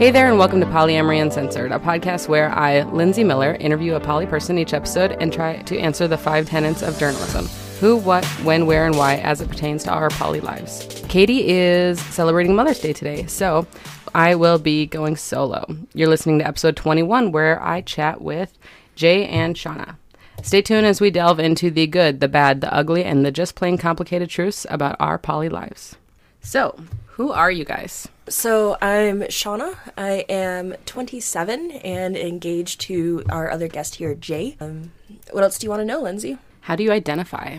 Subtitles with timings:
[0.00, 4.00] Hey there, and welcome to Polyamory Uncensored, a podcast where I, Lindsay Miller, interview a
[4.00, 7.44] poly person each episode and try to answer the five tenets of journalism
[7.80, 11.04] who, what, when, where, and why as it pertains to our poly lives.
[11.10, 13.66] Katie is celebrating Mother's Day today, so
[14.14, 15.66] I will be going solo.
[15.92, 18.56] You're listening to episode 21, where I chat with
[18.94, 19.96] Jay and Shauna.
[20.42, 23.54] Stay tuned as we delve into the good, the bad, the ugly, and the just
[23.54, 25.96] plain complicated truths about our poly lives.
[26.40, 28.08] So, who are you guys?
[28.30, 29.76] So I'm Shauna.
[29.98, 34.56] I am 27 and engaged to our other guest here, Jay.
[34.60, 34.92] Um,
[35.32, 36.38] what else do you want to know, Lindsay?
[36.60, 37.58] How do you identify?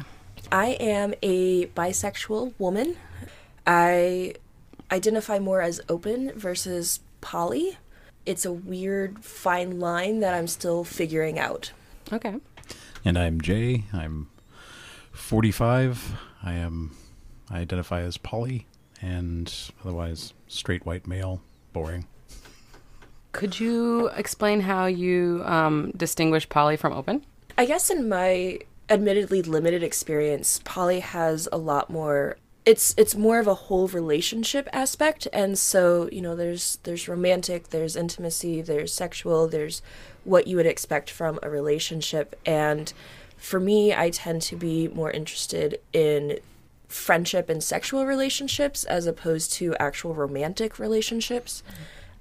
[0.50, 2.96] I am a bisexual woman.
[3.68, 4.36] I
[4.90, 7.78] identify more as open versus poly.
[8.26, 11.74] It's a weird fine line that I'm still figuring out.
[12.14, 12.38] Okay.
[13.04, 13.84] And I'm Jay.
[13.92, 14.30] I'm
[15.12, 16.14] 45.
[16.42, 16.96] I am
[17.50, 18.68] I identify as poly
[19.02, 21.42] and otherwise straight white male,
[21.74, 22.06] boring.
[23.32, 27.26] Could you explain how you um, distinguish poly from open?
[27.58, 33.40] I guess in my admittedly limited experience, poly has a lot more it's it's more
[33.40, 38.94] of a whole relationship aspect and so you know there's there's romantic there's intimacy there's
[38.94, 39.82] sexual there's
[40.26, 42.94] what you would expect from a relationship and
[43.36, 46.38] for me i tend to be more interested in
[46.92, 51.64] friendship and sexual relationships as opposed to actual romantic relationships.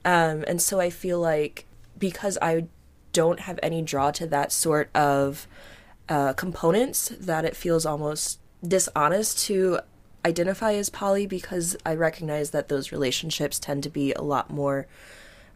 [0.04, 1.66] Um, and so I feel like
[1.98, 2.66] because I
[3.12, 5.46] don't have any draw to that sort of
[6.08, 9.80] uh, components, that it feels almost dishonest to
[10.24, 14.86] identify as poly because I recognize that those relationships tend to be a lot more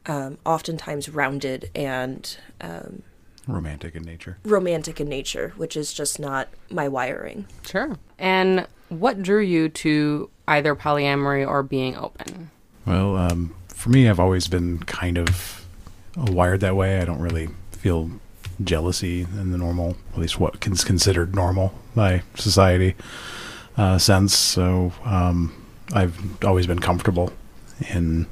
[0.06, 3.02] um, oftentimes rounded and um,
[3.46, 4.38] romantic in nature.
[4.44, 7.46] Romantic in nature, which is just not my wiring.
[7.66, 7.96] Sure.
[8.18, 12.50] And what drew you to either polyamory or being open?
[12.86, 15.66] Well, um, for me, I've always been kind of
[16.16, 17.00] wired that way.
[17.00, 18.10] I don't really feel
[18.62, 22.94] jealousy in the normal, at least what is considered normal by society
[23.76, 24.36] uh, sense.
[24.36, 25.52] So um,
[25.92, 27.32] I've always been comfortable
[27.90, 28.26] in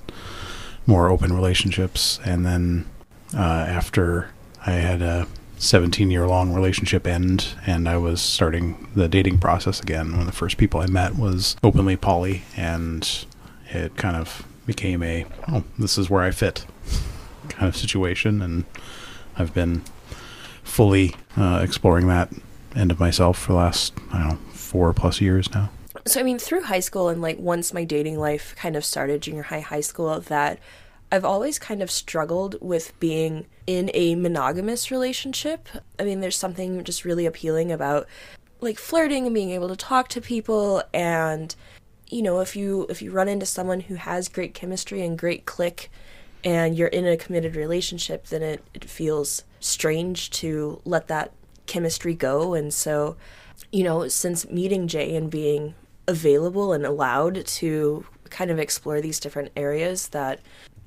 [0.86, 2.20] more open relationships.
[2.24, 2.86] And then
[3.34, 4.30] uh, after
[4.66, 5.26] I had a
[5.62, 10.10] 17 year long relationship end and I was starting the dating process again.
[10.10, 13.26] One of the first people I met was openly poly and
[13.70, 16.66] it kind of became a, oh, this is where I fit
[17.48, 18.42] kind of situation.
[18.42, 18.64] And
[19.38, 19.82] I've been
[20.64, 22.32] fully uh, exploring that
[22.74, 25.70] end of myself for the last, I don't know, four plus years now.
[26.08, 29.22] So, I mean, through high school and like once my dating life kind of started,
[29.22, 30.58] junior high, high school, that
[31.12, 35.68] I've always kind of struggled with being in a monogamous relationship.
[35.98, 38.06] I mean, there's something just really appealing about
[38.60, 41.54] like flirting and being able to talk to people and
[42.12, 45.46] you know, if you if you run into someone who has great chemistry and great
[45.46, 45.90] click
[46.44, 51.32] and you're in a committed relationship, then it, it feels strange to let that
[51.66, 52.52] chemistry go.
[52.52, 53.16] And so,
[53.70, 55.74] you know, since meeting Jay and being
[56.06, 60.40] available and allowed to kind of explore these different areas that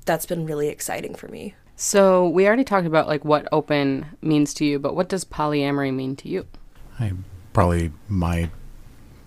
[0.04, 1.54] that's been really exciting for me.
[1.76, 5.94] So we already talked about like what open means to you, but what does polyamory
[5.94, 6.46] mean to you?
[6.98, 7.12] I
[7.52, 8.50] probably my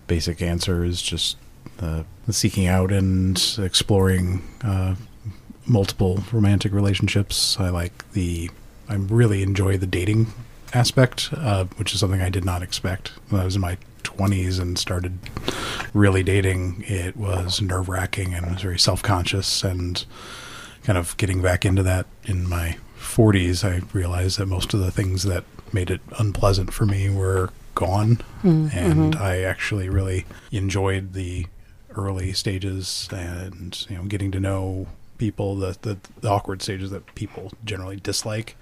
[0.08, 1.36] basic answer is just
[1.80, 4.96] uh, seeking out and exploring uh,
[5.64, 7.58] multiple romantic relationships.
[7.60, 8.50] I like the
[8.88, 10.26] I really enjoy the dating
[10.74, 14.58] aspect, uh, which is something I did not expect when I was in my 20s
[14.60, 15.18] and started
[15.94, 16.82] really dating.
[16.88, 20.04] It was nerve wracking and was very self conscious and
[20.84, 24.90] kind of getting back into that in my 40s, I realized that most of the
[24.90, 28.16] things that made it unpleasant for me were gone.
[28.42, 28.68] Mm-hmm.
[28.76, 31.46] And I actually really enjoyed the
[31.96, 34.86] early stages and, you know, getting to know
[35.18, 38.56] people, the, the, the awkward stages that people generally dislike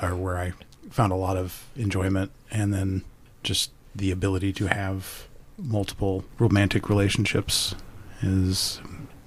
[0.00, 0.52] are where I
[0.90, 2.32] found a lot of enjoyment.
[2.50, 3.04] And then
[3.42, 5.26] just the ability to have
[5.58, 7.74] multiple romantic relationships
[8.22, 8.80] is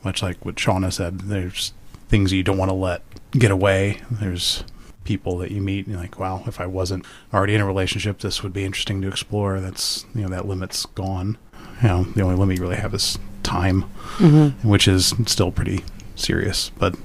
[0.03, 1.19] much like what Shauna said.
[1.21, 1.73] There's
[2.13, 3.01] things you don't want to let
[3.31, 3.99] get away.
[4.11, 4.63] There's
[5.03, 8.19] people that you meet and you're like, wow, if I wasn't already in a relationship,
[8.19, 9.59] this would be interesting to explore.
[9.59, 11.39] That's, you know, that limit's gone.
[11.81, 13.85] You know, the only limit you really have is time,
[14.17, 14.69] mm-hmm.
[14.69, 15.83] which is still pretty
[16.15, 16.95] serious, but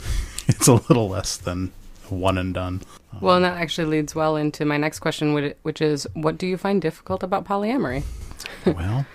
[0.48, 1.72] it's a little less than
[2.10, 2.82] one and done.
[3.22, 6.58] Well, and that actually leads well into my next question, which is what do you
[6.58, 8.02] find difficult about polyamory?
[8.66, 9.06] well,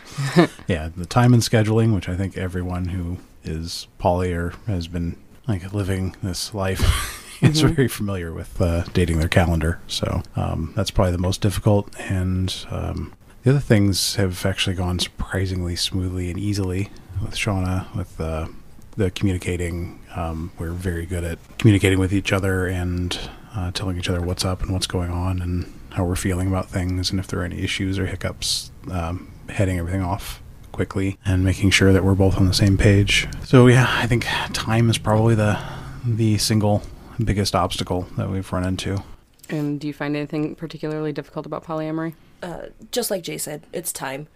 [0.67, 5.15] yeah, the time and scheduling, which I think everyone who is poly or has been
[5.47, 6.79] like living this life
[7.41, 7.73] is mm-hmm.
[7.73, 9.79] very familiar with uh, dating their calendar.
[9.87, 11.93] So um, that's probably the most difficult.
[11.99, 13.13] And um,
[13.43, 16.89] the other things have actually gone surprisingly smoothly and easily
[17.21, 18.47] with Shauna, with uh,
[18.95, 23.17] the communicating Um, we're very good at communicating with each other and
[23.55, 26.69] uh, telling each other what's up and what's going on and how we're feeling about
[26.69, 30.42] things and if there are any issues or hiccups, um, heading everything off
[30.73, 33.27] quickly and making sure that we're both on the same page.
[33.45, 35.57] So yeah, I think time is probably the
[36.05, 36.83] the single
[37.23, 39.01] biggest obstacle that we've run into.
[39.49, 42.15] And do you find anything particularly difficult about polyamory?
[42.41, 44.27] Uh, just like Jay said, it's time.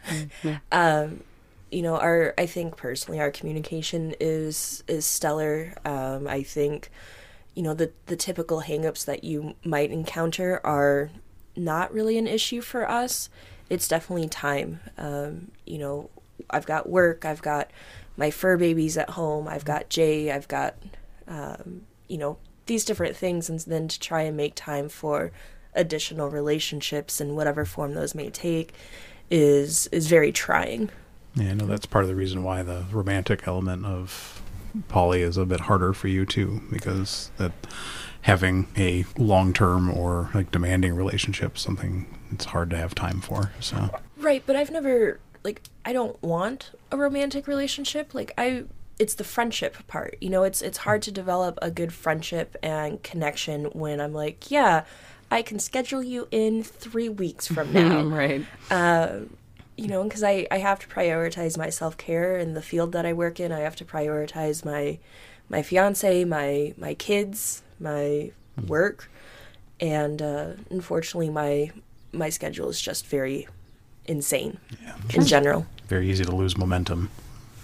[0.43, 0.59] yeah.
[0.71, 1.23] Um,
[1.71, 5.73] you know, our I think personally our communication is is stellar.
[5.83, 6.89] Um, I think,
[7.55, 11.09] you know, the the typical hangups that you might encounter are
[11.57, 13.29] not really an issue for us.
[13.69, 14.79] It's definitely time.
[14.97, 16.09] Um, you know,
[16.49, 17.71] I've got work, I've got
[18.15, 20.75] my fur babies at home, I've got Jay, I've got,
[21.27, 25.31] um, you know, these different things, and then to try and make time for
[25.73, 28.73] additional relationships in whatever form those may take
[29.29, 30.89] is is very trying.
[31.35, 34.41] Yeah, I know that's part of the reason why the romantic element of
[34.87, 37.51] poly is a bit harder for you too, because that
[38.21, 43.51] having a long term or like demanding relationship something it's hard to have time for.
[43.59, 48.13] So Right, but I've never like I don't want a romantic relationship.
[48.13, 48.65] Like I
[48.99, 50.17] it's the friendship part.
[50.21, 54.49] You know, it's it's hard to develop a good friendship and connection when I'm like,
[54.49, 54.85] yeah,
[55.29, 58.03] I can schedule you in 3 weeks from now.
[58.03, 58.45] right.
[58.71, 59.19] Uh,
[59.77, 63.05] you know, because I, I have to prioritize my self care in the field that
[63.05, 63.51] I work in.
[63.51, 64.97] I have to prioritize my
[65.49, 68.31] my fiance, my my kids, my
[68.65, 69.09] work,
[69.79, 71.71] and uh, unfortunately, my
[72.11, 73.47] my schedule is just very
[74.07, 75.65] insane yeah, in general.
[75.87, 77.09] very easy to lose momentum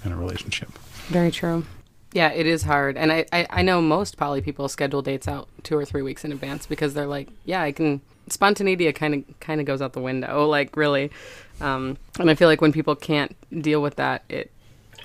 [0.04, 0.70] in a relationship.
[1.08, 1.66] Very true.
[2.14, 2.96] Yeah, it is hard.
[2.96, 6.24] And I, I, I know most poly people schedule dates out two or three weeks
[6.24, 8.02] in advance because they're like, yeah, I can.
[8.30, 11.12] Spontaneity kind of kind of goes out the window, like really.
[11.60, 14.52] Um, and I feel like when people can't deal with that, it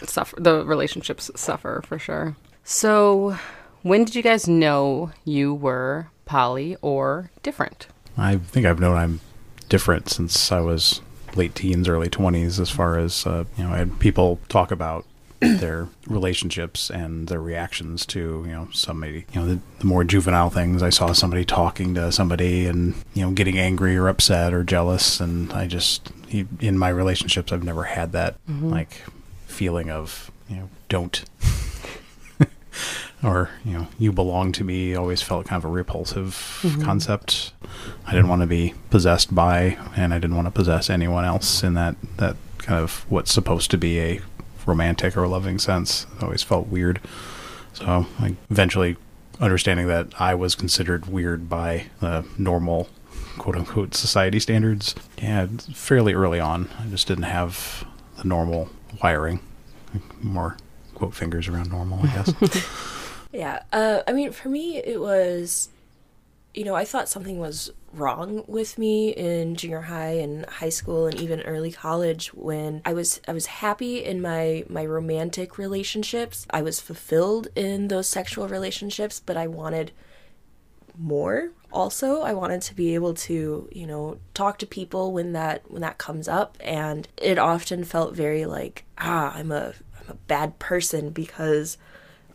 [0.05, 0.37] suffer.
[0.39, 2.37] The relationships suffer for sure.
[2.63, 3.37] So,
[3.83, 7.89] when did you guys know you were poly or different?
[8.17, 9.21] I think I've known I'm
[9.69, 11.01] different since I was
[11.37, 15.05] late teens, early 20s, as far as, uh, you know, I had people talk about
[15.41, 20.51] their relationships and their reactions to, you know, somebody, you know, the, the more juvenile
[20.51, 20.83] things.
[20.83, 25.21] I saw somebody talking to somebody and, you know, getting angry or upset or jealous.
[25.21, 26.11] And I just,
[26.61, 29.03] in my relationships, I've never had that, like,
[29.47, 31.25] feeling of, you know, don't
[33.23, 36.83] or you know you belong to me always felt kind of a repulsive mm-hmm.
[36.83, 37.53] concept.
[38.07, 41.63] I didn't want to be possessed by and i didn't want to possess anyone else
[41.63, 44.21] in that that kind of what's supposed to be a
[44.67, 46.07] romantic or loving sense.
[46.17, 47.01] It always felt weird.
[47.73, 48.97] So like eventually
[49.41, 52.89] understanding that i was considered weird by the normal
[53.39, 57.87] quote unquote society standards yeah fairly early on i just didn't have
[58.17, 58.69] the normal
[59.01, 59.39] wiring.
[60.21, 60.57] More
[60.95, 62.33] quote fingers around normal i guess
[63.33, 63.63] Yeah.
[63.73, 65.69] Uh, I mean, for me, it was,
[66.55, 71.07] you know, I thought something was wrong with me in junior high and high school
[71.07, 76.47] and even early college when I was I was happy in my my romantic relationships.
[76.51, 79.93] I was fulfilled in those sexual relationships, but I wanted
[80.99, 85.63] more also i wanted to be able to you know talk to people when that
[85.71, 90.15] when that comes up and it often felt very like ah i'm a i'm a
[90.27, 91.79] bad person because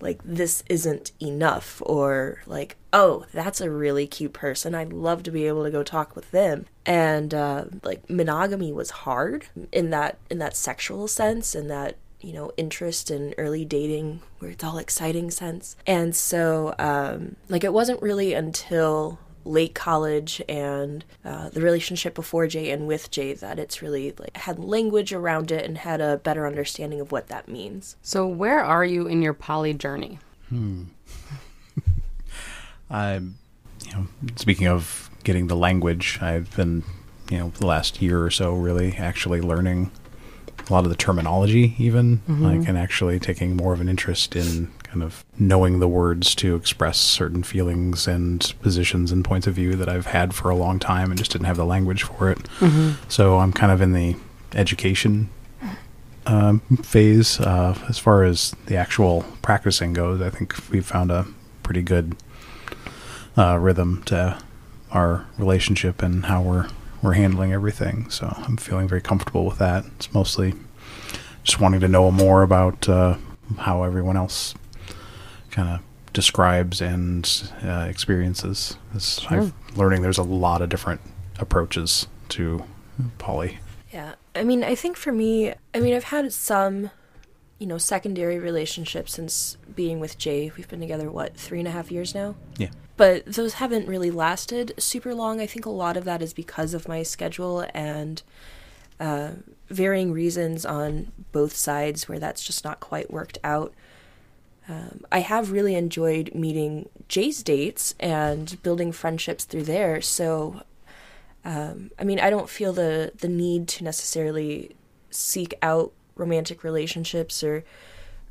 [0.04, 5.32] like this isn't enough or like oh that's a really cute person i'd love to
[5.32, 6.66] be able to go talk with them.
[6.86, 12.34] And uh, like monogamy was hard in that in that sexual sense and that you
[12.34, 15.76] know interest in early dating where it's all exciting sense.
[15.86, 22.48] And so um like it wasn't really until late college and uh, the relationship before
[22.48, 26.18] Jay and with Jay that it's really like had language around it and had a
[26.18, 27.96] better understanding of what that means.
[28.02, 30.20] So, where are you in your poly journey?
[30.50, 30.84] Hmm.
[32.90, 33.36] I'm,
[33.86, 36.84] you know, speaking of getting the language, I've been,
[37.30, 39.92] you know, the last year or so really actually learning
[40.70, 44.72] a lot of the terminology, even like, and actually taking more of an interest in
[44.94, 49.76] kind of knowing the words to express certain feelings and positions and points of view
[49.76, 52.38] that I've had for a long time and just didn't have the language for it.
[53.08, 54.16] So I'm kind of in the
[54.54, 55.30] education
[56.28, 57.40] um, phase.
[57.40, 61.26] Uh, as far as the actual practicing goes, I think we've found a
[61.64, 62.16] pretty good
[63.36, 64.38] uh, rhythm to
[64.92, 66.70] our relationship and how we're
[67.02, 68.10] we're handling everything.
[68.12, 69.86] So I'm feeling very comfortable with that.
[69.96, 70.54] It's mostly
[71.44, 73.18] just wanting to know more about uh,
[73.58, 74.54] how everyone else
[75.54, 75.80] kind of
[76.12, 78.76] describes and uh, experiences.
[78.94, 81.00] It's, I'm learning there's a lot of different
[81.40, 82.64] approaches to
[83.18, 83.60] poly.
[83.92, 84.16] Yeah.
[84.36, 86.90] I mean, I think for me, I mean, I've had some
[87.64, 90.52] you know, secondary relationships since being with Jay.
[90.58, 92.36] We've been together, what, three and a half years now?
[92.58, 92.72] Yeah.
[92.98, 95.40] But those haven't really lasted super long.
[95.40, 98.22] I think a lot of that is because of my schedule and
[99.00, 99.32] uh,
[99.70, 103.74] varying reasons on both sides where that's just not quite worked out.
[104.68, 110.02] Um, I have really enjoyed meeting Jay's dates and building friendships through there.
[110.02, 110.62] So,
[111.44, 114.76] um, I mean, I don't feel the the need to necessarily
[115.10, 117.64] seek out romantic relationships or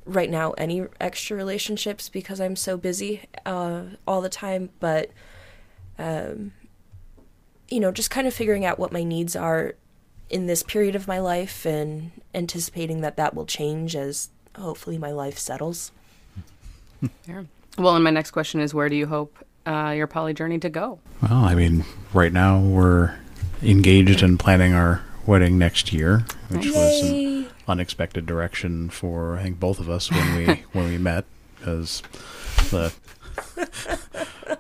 [0.05, 4.71] right now any extra relationships because I'm so busy uh, all the time.
[4.81, 5.11] But,
[5.99, 6.53] um,
[7.69, 9.75] you know, just kind of figuring out what my needs are
[10.31, 15.13] in this period of my life and anticipating that that will change as hopefully my
[15.13, 15.93] life settles.
[17.27, 17.43] Yeah.
[17.79, 20.69] Well, and my next question is where do you hope uh, your poly journey to
[20.69, 20.99] go?
[21.23, 23.15] Well, I mean, right now we're
[23.63, 29.59] engaged in planning our wedding next year, which was an unexpected direction for I think
[29.59, 31.25] both of us when we when we met
[31.59, 32.03] because
[32.71, 32.93] the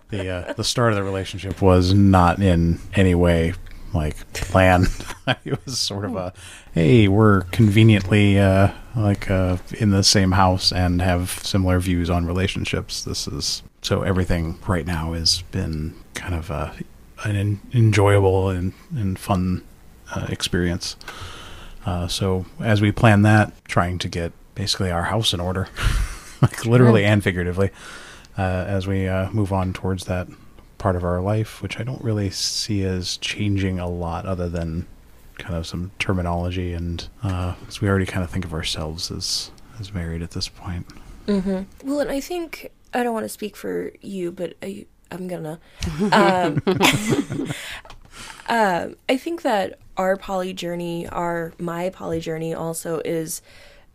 [0.08, 3.54] the uh, the start of the relationship was not in any way
[3.94, 4.88] like planned.
[5.44, 6.32] it was sort of a
[6.72, 12.26] hey, we're conveniently uh, like uh, in the same house and have similar views on
[12.26, 13.04] relationships.
[13.04, 16.74] This is so everything right now has been kind of a
[17.24, 19.62] an en- enjoyable and, and fun
[20.14, 20.96] uh, experience.
[21.86, 25.68] Uh, so as we plan that, trying to get basically our house in order,
[26.42, 27.70] like literally and figuratively,
[28.36, 30.28] uh, as we uh, move on towards that
[30.82, 34.88] part of our life, which I don't really see as changing a lot, other than
[35.38, 39.94] kind of some terminology, and because we already kind of think of ourselves as as
[39.94, 40.86] married at this point.
[41.28, 41.88] Mm-hmm.
[41.88, 45.60] Well, and I think I don't want to speak for you, but I, I'm gonna.
[46.10, 46.60] Um,
[48.48, 53.40] um, I think that our poly journey, our my poly journey, also is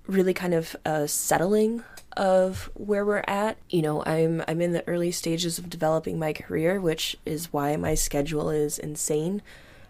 [0.08, 1.84] really kind of a settling
[2.18, 3.58] of where we're at.
[3.70, 7.78] You know, I'm I'm in the early stages of developing my career, which is why
[7.78, 9.42] my schedule is insane.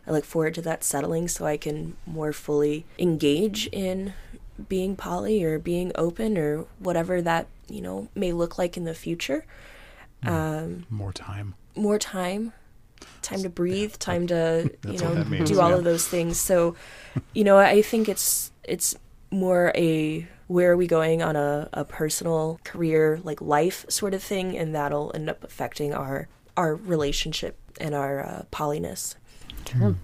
[0.05, 4.13] I look forward to that settling so I can more fully engage in
[4.69, 8.93] being poly or being open or whatever that, you know, may look like in the
[8.93, 9.45] future.
[10.23, 11.55] Um, More time.
[11.75, 12.53] more time
[13.21, 15.75] time to breathe time to you know means, do all yeah.
[15.75, 16.75] of those things so
[17.33, 18.95] you know i think it's it's
[19.29, 24.23] more a where are we going on a, a personal career like life sort of
[24.23, 29.15] thing and that'll end up affecting our our relationship and our uh, polyness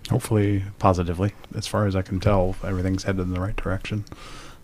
[0.09, 1.33] Hopefully, positively.
[1.55, 4.03] As far as I can tell, everything's headed in the right direction.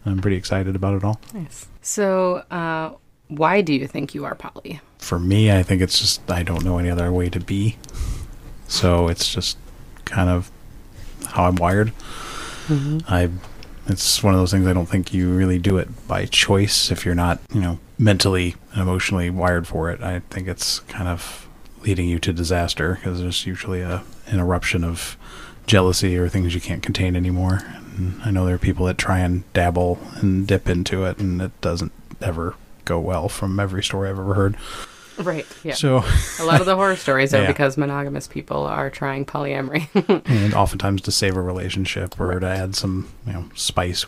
[0.06, 1.20] I'm pretty excited about it all.
[1.34, 1.68] Nice.
[1.82, 2.94] So, uh,
[3.28, 4.82] why do you think you are poly?
[4.98, 7.78] For me, I think it's just I don't know any other way to be.
[8.68, 9.58] So it's just
[10.06, 10.52] kind of
[11.28, 11.94] how I'm wired.
[13.08, 13.30] I
[13.90, 17.06] it's one of those things I don't think you really do it by choice if
[17.06, 20.02] you're not, you know, mentally and emotionally wired for it.
[20.02, 21.48] I think it's kind of
[21.82, 25.18] leading you to disaster because there's usually a an eruption of
[25.66, 27.62] jealousy or things you can't contain anymore.
[27.98, 31.42] And I know there are people that try and dabble and dip into it and
[31.42, 31.92] it doesn't
[32.22, 32.56] ever
[32.86, 34.56] go well from every story I've ever heard.
[35.20, 35.46] Right.
[35.64, 35.74] Yeah.
[35.74, 36.04] So
[36.40, 37.48] a lot of the horror stories are Yeah.
[37.48, 39.88] because monogamous people are trying polyamory.
[40.30, 44.06] and oftentimes to save a relationship or to add some you know spice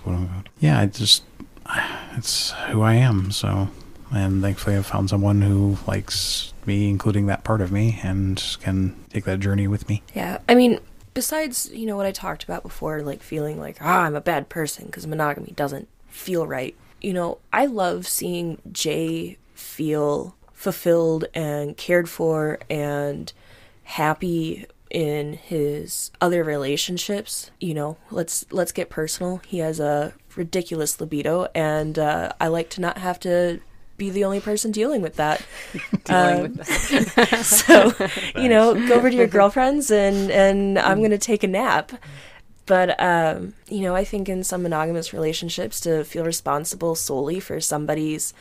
[0.60, 1.24] yeah i just
[2.18, 3.68] it's who i am so
[4.14, 8.96] and thankfully i've found someone who likes me including that part of me and can
[9.10, 10.80] take that journey with me Yeah, I mean,
[11.14, 14.48] besides you know what I talked about before, like feeling like ah I'm a bad
[14.50, 16.76] person because monogamy doesn't feel right.
[17.02, 23.34] You know, I love seeing Jay feel fulfilled and cared for and
[23.84, 27.50] happy in his other relationships.
[27.60, 29.42] You know, let's let's get personal.
[29.48, 33.60] He has a ridiculous libido, and uh, I like to not have to
[33.98, 35.44] be the only person dealing with that.
[36.04, 37.46] Dealing Um, with that.
[37.46, 37.94] so
[38.42, 41.92] you know go over to your girlfriends and and i'm gonna take a nap
[42.66, 47.60] but um you know i think in some monogamous relationships to feel responsible solely for
[47.60, 48.34] somebody's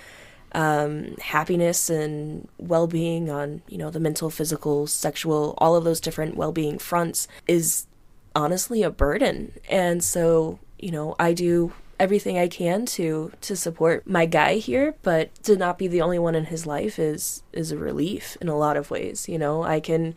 [0.52, 6.36] um happiness and well-being on you know the mental physical sexual all of those different
[6.36, 7.86] well-being fronts is
[8.34, 14.06] honestly a burden and so you know i do everything i can to to support
[14.06, 17.70] my guy here but to not be the only one in his life is is
[17.70, 20.14] a relief in a lot of ways you know i can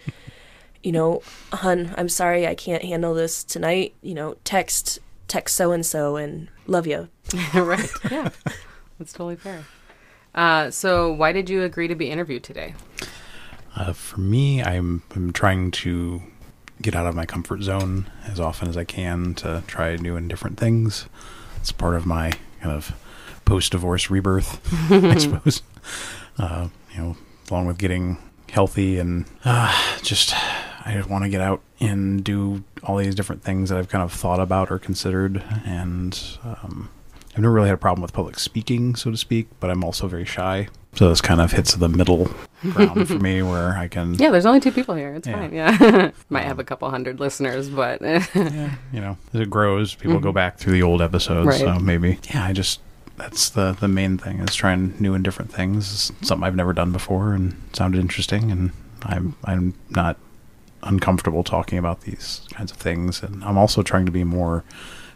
[0.82, 1.22] you know
[1.52, 6.16] hun i'm sorry i can't handle this tonight you know text text so and so
[6.16, 7.10] and love you
[7.54, 7.90] right.
[8.12, 8.30] Yeah.
[9.00, 9.64] That's totally fair.
[10.36, 12.74] Uh, so, why did you agree to be interviewed today?
[13.76, 16.22] uh, for me I'm, I'm trying to
[16.82, 20.30] get out of my comfort zone as often as i can to try new and
[20.30, 21.08] different things
[21.58, 22.94] it's part of my kind of
[23.46, 24.60] post-divorce rebirth,
[24.92, 25.62] I suppose.
[26.38, 27.18] Uh, you know,
[27.50, 28.18] along with getting
[28.50, 30.34] healthy and uh, just
[30.86, 34.04] I just want to get out and do all these different things that I've kind
[34.04, 35.44] of thought about or considered.
[35.66, 36.90] And um,
[37.34, 40.08] I've never really had a problem with public speaking, so to speak, but I'm also
[40.08, 40.68] very shy.
[40.96, 42.30] So this kind of hits the middle
[42.62, 45.16] ground for me where I can, Yeah, there's only two people here.
[45.16, 45.40] It's Yeah.
[45.40, 45.54] fine.
[45.54, 46.12] Yeah.
[46.30, 50.20] Might have a um, couple hundred listeners, but yeah, you know, as it grows, people
[50.20, 50.36] go mm-hmm.
[50.36, 51.48] back through the old episodes.
[51.48, 51.60] Right.
[51.60, 52.80] So maybe, yeah, I just,
[53.18, 56.12] that's the, the main thing is trying new and different things.
[56.12, 58.52] It's something I've never done before and sounded interesting.
[58.52, 58.72] And
[59.02, 60.18] I'm, I'm not
[60.84, 63.24] uncomfortable talking about these kinds of things.
[63.24, 64.64] And I'm also trying to be more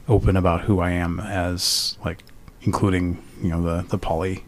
[0.08, 2.24] open about who I am as like,
[2.62, 4.44] including, you know, the, the poly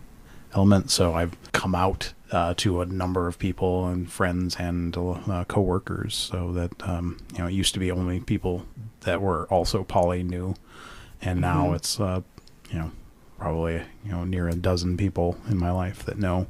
[0.54, 0.92] element.
[0.92, 6.16] So I've come out uh, to a number of people and friends and uh, coworkers,
[6.16, 8.66] so that um, you know it used to be only people
[9.02, 10.56] that were also poly knew,
[11.22, 12.22] and now it's uh,
[12.70, 12.92] you know
[13.38, 16.48] probably you know near a dozen people in my life that know,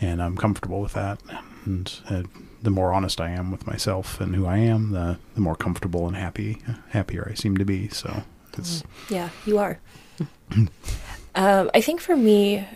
[0.00, 1.20] and I'm comfortable with that.
[1.64, 2.22] And uh,
[2.62, 6.06] the more honest I am with myself and who I am, the the more comfortable
[6.06, 7.88] and happy happier I seem to be.
[7.88, 8.22] So
[8.56, 9.78] it's Yeah, you are.
[11.34, 12.66] um, I think for me,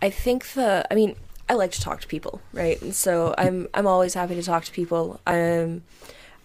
[0.00, 0.86] I think the.
[0.90, 1.16] I mean,
[1.48, 2.80] I like to talk to people, right?
[2.80, 5.20] And so I'm I'm always happy to talk to people.
[5.26, 5.82] Um,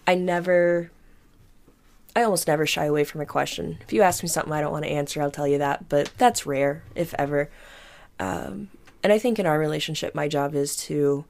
[0.06, 0.90] I never.
[2.16, 3.78] I almost never shy away from a question.
[3.82, 5.88] If you ask me something I don't want to answer, I'll tell you that.
[5.88, 7.48] But that's rare, if ever.
[8.18, 8.68] Um,
[9.04, 11.24] and I think in our relationship, my job is to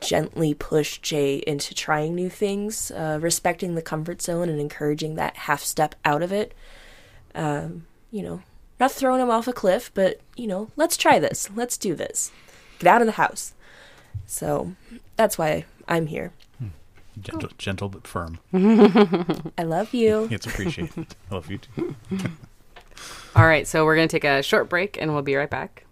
[0.00, 5.36] gently push Jay into trying new things, uh, respecting the comfort zone and encouraging that
[5.36, 6.54] half step out of it.
[7.34, 8.42] Um, you know,
[8.78, 11.48] not throwing him off a cliff, but, you know, let's try this.
[11.54, 12.30] Let's do this.
[12.78, 13.54] Get out of the house.
[14.26, 14.74] So
[15.16, 16.32] that's why I'm here.
[17.20, 18.38] gentle, gentle but firm.
[19.58, 20.28] I love you.
[20.30, 21.14] It's appreciated.
[21.30, 21.96] I love you too.
[23.36, 23.66] all right.
[23.66, 25.83] So we're going to take a short break and we'll be right back.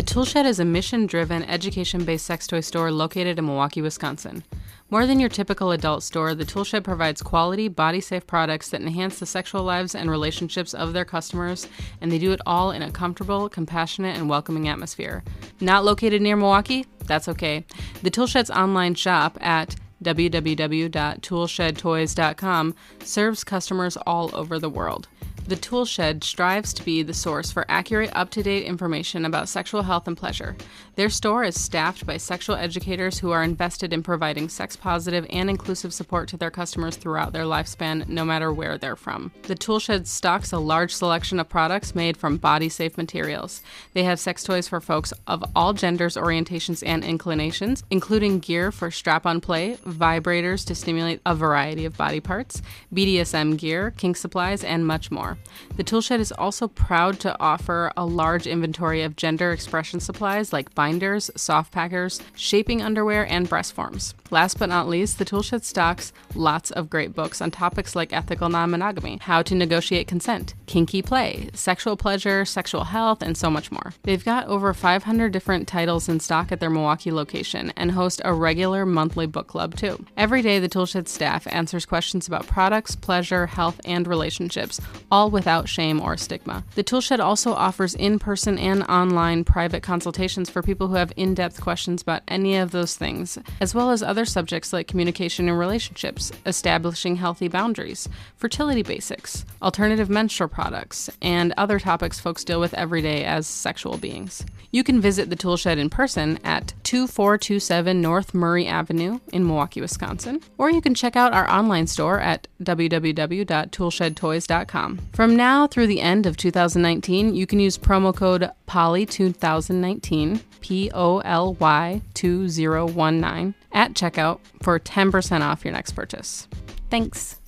[0.00, 4.42] The Toolshed is a mission driven, education based sex toy store located in Milwaukee, Wisconsin.
[4.88, 9.18] More than your typical adult store, the Toolshed provides quality, body safe products that enhance
[9.18, 11.68] the sexual lives and relationships of their customers,
[12.00, 15.22] and they do it all in a comfortable, compassionate, and welcoming atmosphere.
[15.60, 16.86] Not located near Milwaukee?
[17.04, 17.66] That's okay.
[18.02, 25.08] The Toolshed's online shop at www.toolshedtoys.com serves customers all over the world.
[25.50, 29.82] The Toolshed strives to be the source for accurate, up to date information about sexual
[29.82, 30.56] health and pleasure.
[30.94, 35.50] Their store is staffed by sexual educators who are invested in providing sex positive and
[35.50, 39.32] inclusive support to their customers throughout their lifespan, no matter where they're from.
[39.42, 43.60] The Toolshed stocks a large selection of products made from body safe materials.
[43.92, 48.92] They have sex toys for folks of all genders, orientations, and inclinations, including gear for
[48.92, 52.62] strap on play, vibrators to stimulate a variety of body parts,
[52.94, 55.36] BDSM gear, kink supplies, and much more.
[55.76, 60.74] The Toolshed is also proud to offer a large inventory of gender expression supplies like
[60.74, 64.14] binders, soft packers, shaping underwear, and breast forms.
[64.30, 68.48] Last but not least, the Toolshed stocks lots of great books on topics like ethical
[68.48, 73.72] non monogamy, how to negotiate consent, kinky play, sexual pleasure, sexual health, and so much
[73.72, 73.94] more.
[74.02, 78.34] They've got over 500 different titles in stock at their Milwaukee location and host a
[78.34, 80.04] regular monthly book club too.
[80.16, 85.68] Every day, the Toolshed staff answers questions about products, pleasure, health, and relationships, all without
[85.68, 86.64] shame or stigma.
[86.74, 91.34] The Toolshed also offers in person and online private consultations for people who have in
[91.34, 95.58] depth questions about any of those things, as well as other subjects like communication and
[95.58, 102.74] relationships, establishing healthy boundaries, fertility basics, alternative menstrual products, and other topics folks deal with
[102.74, 104.44] every day as sexual beings.
[104.72, 110.40] You can visit the Toolshed in person at 2427 North Murray Avenue in Milwaukee, Wisconsin,
[110.58, 114.98] or you can check out our online store at www.toolshedtoys.com.
[115.12, 121.18] From now through the end of 2019, you can use promo code POLY2019, P O
[121.20, 126.46] L Y 2019, at checkout for 10% off your next purchase.
[126.90, 127.38] Thanks.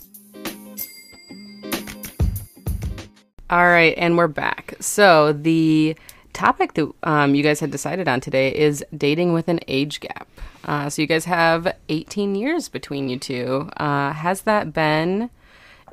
[3.50, 4.76] All right, and we're back.
[4.80, 5.94] So, the
[6.32, 10.28] topic that um, you guys had decided on today is dating with an age gap.
[10.64, 13.70] Uh, so, you guys have 18 years between you two.
[13.76, 15.30] Uh, has that been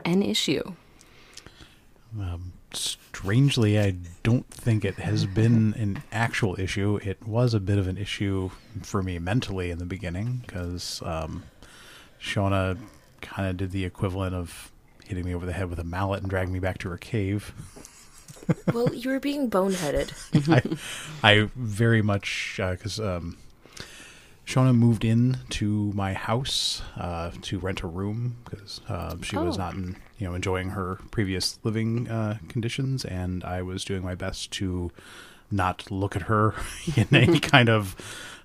[0.06, 0.74] an issue?
[2.20, 7.00] Um, strangely, I don't think it has been an actual issue.
[7.04, 11.44] It was a bit of an issue for me mentally in the beginning because um,
[12.22, 12.78] Shauna
[13.22, 14.72] kind of did the equivalent of
[15.06, 17.54] hitting me over the head with a mallet and dragging me back to her cave.
[18.74, 20.12] well, you were being boneheaded.
[21.24, 23.38] I, I very much because um,
[24.46, 29.56] Shauna moved in to my house uh, to rent a room because uh, she was
[29.58, 29.60] Oh.
[29.60, 34.16] not, in, you know, enjoying her previous living uh, conditions, and I was doing my
[34.16, 34.92] best to
[35.52, 36.56] not look at her
[36.96, 37.96] in any kind of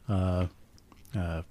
[0.09, 0.47] uh,
[1.17, 1.43] uh,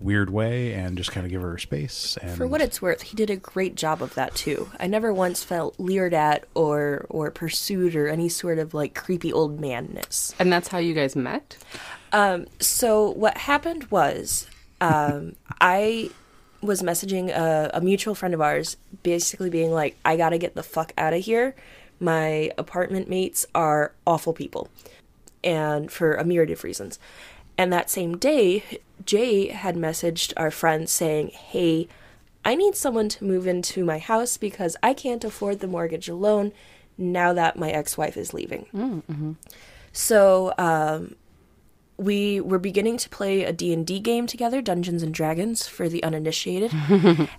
[0.00, 2.18] weird way, and just kind of give her space.
[2.20, 4.70] And For what it's worth, he did a great job of that too.
[4.78, 9.32] I never once felt leered at or or pursued or any sort of like creepy
[9.32, 10.34] old manness.
[10.38, 11.56] And that's how you guys met?
[12.12, 14.48] Um, so what happened was,
[14.80, 16.10] um, I
[16.60, 20.62] was messaging a, a mutual friend of ours, basically being like, "I gotta get the
[20.62, 21.54] fuck out of here.
[22.00, 24.68] My apartment mates are awful people,
[25.42, 26.98] and for a myriad of reasons."
[27.56, 28.64] And that same day,
[29.04, 31.88] Jay had messaged our friend saying, "Hey,
[32.44, 36.52] I need someone to move into my house because I can't afford the mortgage alone
[36.98, 39.36] now that my ex-wife is leaving."
[39.92, 41.14] So um,
[41.96, 46.72] we were beginning to play a D&D game together, Dungeons and Dragons for the uninitiated.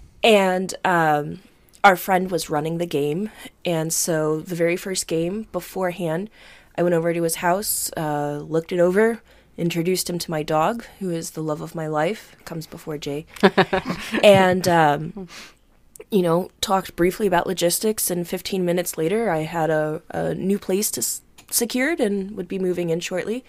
[0.24, 1.42] and um,
[1.84, 3.30] our friend was running the game,
[3.66, 6.30] and so the very first game beforehand,
[6.78, 9.22] I went over to his house, uh, looked it over,
[9.58, 13.26] introduced him to my dog, who is the love of my life, comes before Jay.
[14.24, 15.28] and um,
[16.12, 20.60] you know, talked briefly about logistics, and 15 minutes later, I had a, a new
[20.60, 23.44] place to s- secured and would be moving in shortly.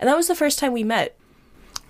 [0.00, 1.16] And that was the first time we met.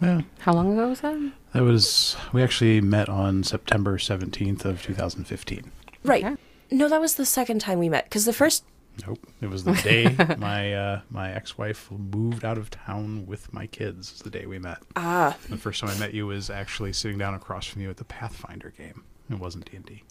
[0.01, 1.33] Yeah, How long ago was that?
[1.55, 5.73] that was we actually met on September seventeenth of two thousand fifteen.
[6.05, 6.25] Right.
[6.25, 6.37] Okay.
[6.71, 8.65] No, that was the second time we met because the first.
[9.07, 13.53] Nope, it was the day my uh, my ex wife moved out of town with
[13.53, 14.21] my kids.
[14.21, 14.79] The day we met.
[14.97, 17.97] Ah, The first time I met you was actually sitting down across from you at
[17.97, 19.05] the Pathfinder game.
[19.31, 20.03] It wasn't D and D.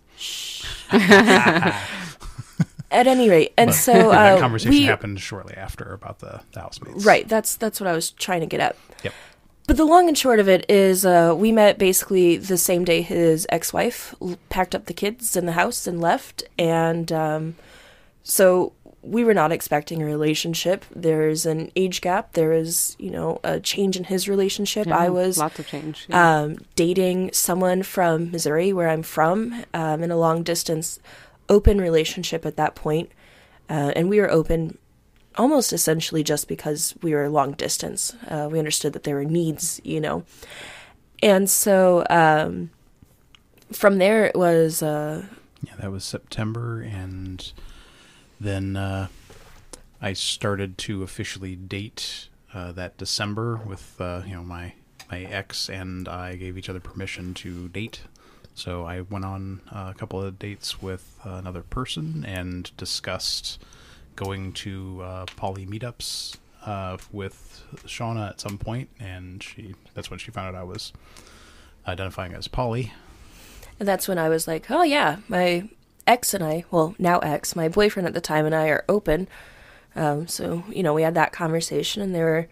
[2.91, 6.62] at any rate, and so that uh, conversation we, happened shortly after about the, the
[6.62, 7.06] housemates.
[7.06, 7.28] Right.
[7.28, 8.76] That's that's what I was trying to get at.
[9.04, 9.13] Yep.
[9.67, 13.02] But the long and short of it is, uh, we met basically the same day
[13.02, 17.56] his ex-wife l- packed up the kids in the house and left, and um,
[18.23, 18.71] so
[19.08, 20.86] we were not expecting a relationship.
[20.96, 22.34] There's an age gap.
[22.34, 24.88] There is, you know, a change in his relationship.
[24.88, 26.06] I was lots of change.
[26.10, 26.41] yeah.
[26.41, 31.00] um, dating someone from Missouri, where I'm from, um, in a long distance
[31.50, 33.10] open relationship at that point.
[33.70, 34.78] Uh, and we were open
[35.36, 38.15] almost essentially just because we were long distance.
[38.28, 40.24] Uh, we understood that there were needs, you know.
[41.24, 42.72] And so um,
[43.72, 44.84] from there, it was.
[44.84, 45.26] Uh,
[45.63, 47.52] Yeah, that was September, and
[48.39, 49.08] then uh,
[50.02, 54.73] I started to officially date uh, that December with uh, you know my
[55.10, 58.02] my ex, and I gave each other permission to date.
[58.54, 63.63] So I went on uh, a couple of dates with another person and discussed
[64.15, 70.19] going to uh, poly meetups uh, with Shauna at some point, and she that's when
[70.19, 70.91] she found out I was
[71.88, 72.91] identifying as poly.
[73.80, 75.69] And that's when I was like, oh, yeah, my
[76.08, 79.28] ex and I, well, now ex, my boyfriend at the time and I are open.
[79.96, 82.48] Um, so, you know, we had that conversation, and there were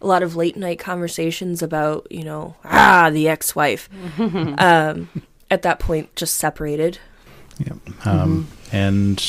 [0.00, 3.88] a lot of late night conversations about, you know, ah, the ex wife.
[4.18, 5.08] um,
[5.50, 6.98] at that point, just separated.
[7.58, 8.06] Yep.
[8.06, 9.22] Um, And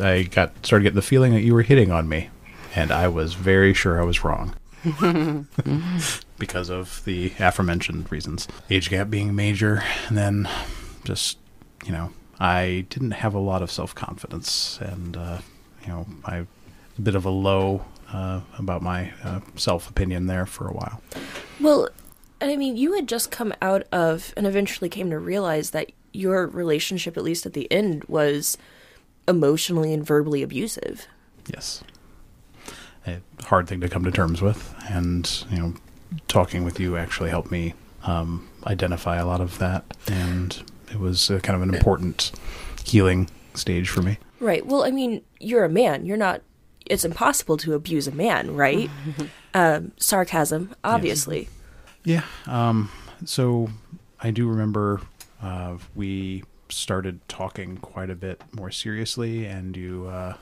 [0.00, 2.30] I got started getting the feeling that you were hitting on me,
[2.74, 4.54] and I was very sure I was wrong.
[6.38, 8.46] because of the aforementioned reasons.
[8.70, 10.48] Age gap being major, and then
[11.04, 11.38] just,
[11.84, 15.38] you know, I didn't have a lot of self confidence, and, uh,
[15.82, 16.46] you know, I
[16.98, 21.00] a bit of a low uh, about my uh, self opinion there for a while.
[21.60, 21.88] Well,
[22.40, 26.46] I mean, you had just come out of and eventually came to realize that your
[26.46, 28.56] relationship, at least at the end, was
[29.28, 31.06] emotionally and verbally abusive.
[31.52, 31.82] Yes.
[33.06, 34.74] A hard thing to come to terms with.
[34.88, 35.74] And, you know,
[36.28, 39.84] talking with you actually helped me um, identify a lot of that.
[40.08, 42.32] And it was uh, kind of an important
[42.84, 44.18] healing stage for me.
[44.40, 44.64] Right.
[44.66, 46.06] Well, I mean, you're a man.
[46.06, 46.42] You're not.
[46.84, 48.88] It's impossible to abuse a man, right?
[49.54, 51.48] um, sarcasm, obviously.
[52.04, 52.22] Yeah.
[52.46, 52.90] Um,
[53.24, 53.70] so
[54.20, 55.00] I do remember
[55.42, 60.36] uh, we started talking quite a bit more seriously, and you uh,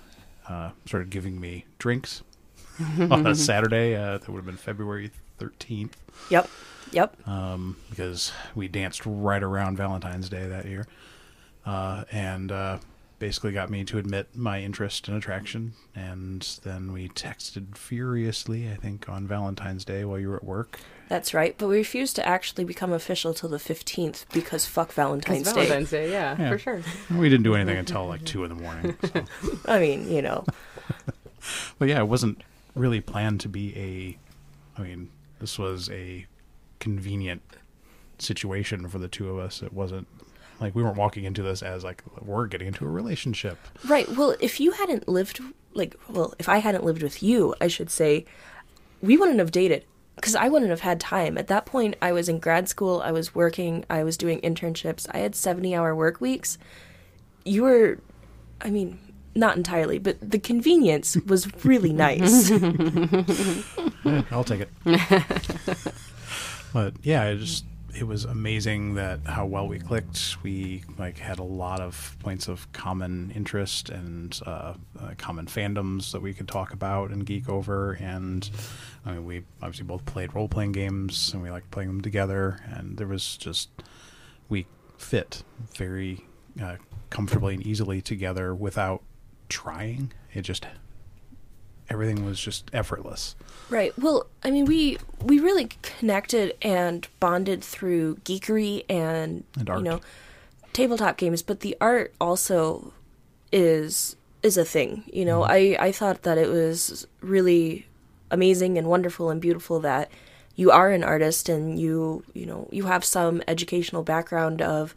[0.49, 2.23] uh, started giving me drinks
[2.99, 3.95] on a Saturday.
[3.95, 5.93] Uh, that would have been February 13th.
[6.31, 6.49] Yep.
[6.93, 7.27] Yep.
[7.29, 10.87] um, because we danced right around Valentine's Day that year,
[11.67, 12.79] uh, and uh,
[13.19, 15.73] basically got me to admit my interest and attraction.
[15.97, 20.79] And then we texted furiously, I think, on Valentine's Day while you were at work.
[21.09, 21.55] That's right.
[21.59, 25.53] But we refused to actually become official till the 15th because fuck Valentine's, Day.
[25.67, 26.51] Valentine's Day, yeah, Yeah.
[26.51, 26.83] for sure.
[27.11, 28.97] We didn't do anything until like two in the morning.
[29.13, 29.25] So.
[29.67, 30.45] I mean, you know.
[31.79, 32.43] But yeah, it wasn't
[32.75, 34.81] really planned to be a.
[34.81, 36.27] I mean, this was a
[36.81, 37.43] convenient
[38.19, 39.63] situation for the two of us.
[39.63, 40.07] It wasn't
[40.61, 43.59] like we weren't walking into this as like we're getting into a relationship.
[43.87, 44.09] Right.
[44.09, 45.41] Well, if you hadn't lived,
[45.73, 48.25] like, well, if I hadn't lived with you, I should say,
[49.03, 49.85] we wouldn't have dated
[50.17, 51.37] because I wouldn't have had time.
[51.37, 55.07] At that point, I was in grad school, I was working, I was doing internships,
[55.13, 56.57] I had 70 hour work weeks.
[57.45, 57.99] You were,
[58.61, 58.99] I mean,
[59.35, 62.51] not entirely, but the convenience was really nice.
[64.05, 64.69] Yeah, I'll take it.
[66.75, 67.65] but yeah, I just
[67.97, 70.37] it was amazing that how well we clicked.
[70.43, 76.13] We like had a lot of points of common interest and uh, uh, common fandoms
[76.13, 77.93] that we could talk about and geek over.
[77.93, 78.49] And
[79.07, 82.61] I mean, we obviously both played role playing games and we liked playing them together.
[82.67, 83.71] And there was just
[84.49, 84.67] we
[84.99, 85.45] fit
[85.75, 86.25] very
[86.61, 86.77] uh,
[87.11, 89.03] comfortably and easily together without
[89.55, 90.13] trying.
[90.33, 90.67] It just
[91.89, 93.37] everything was just effortless.
[93.71, 93.97] Right.
[93.99, 100.01] Well, I mean, we we really connected and bonded through geekery and, And you know
[100.73, 102.93] tabletop games, but the art also
[103.53, 105.05] is is a thing.
[105.13, 105.81] You know, mm-hmm.
[105.81, 107.87] I I thought that it was really
[108.31, 110.11] amazing and wonderful and beautiful that
[110.57, 114.95] you are an artist and you you know you have some educational background of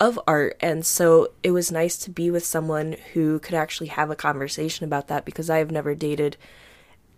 [0.00, 4.10] of art and so it was nice to be with someone who could actually have
[4.10, 6.36] a conversation about that because I have never dated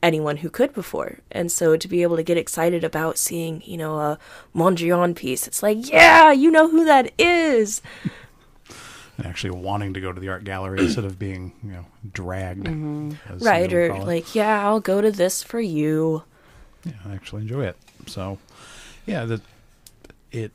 [0.02, 1.18] anyone who could before.
[1.32, 4.18] And so to be able to get excited about seeing, you know, a
[4.54, 7.82] Mondrian piece, it's like, yeah, you know who that is.
[9.18, 12.64] and actually wanting to go to the art gallery instead of being you know dragged
[12.64, 13.12] mm-hmm.
[13.28, 13.72] some Right.
[13.72, 16.22] Or like, yeah, I'll go to this for you.
[16.84, 18.38] yeah I actually enjoy it so
[19.06, 19.40] yeah the
[20.30, 20.52] it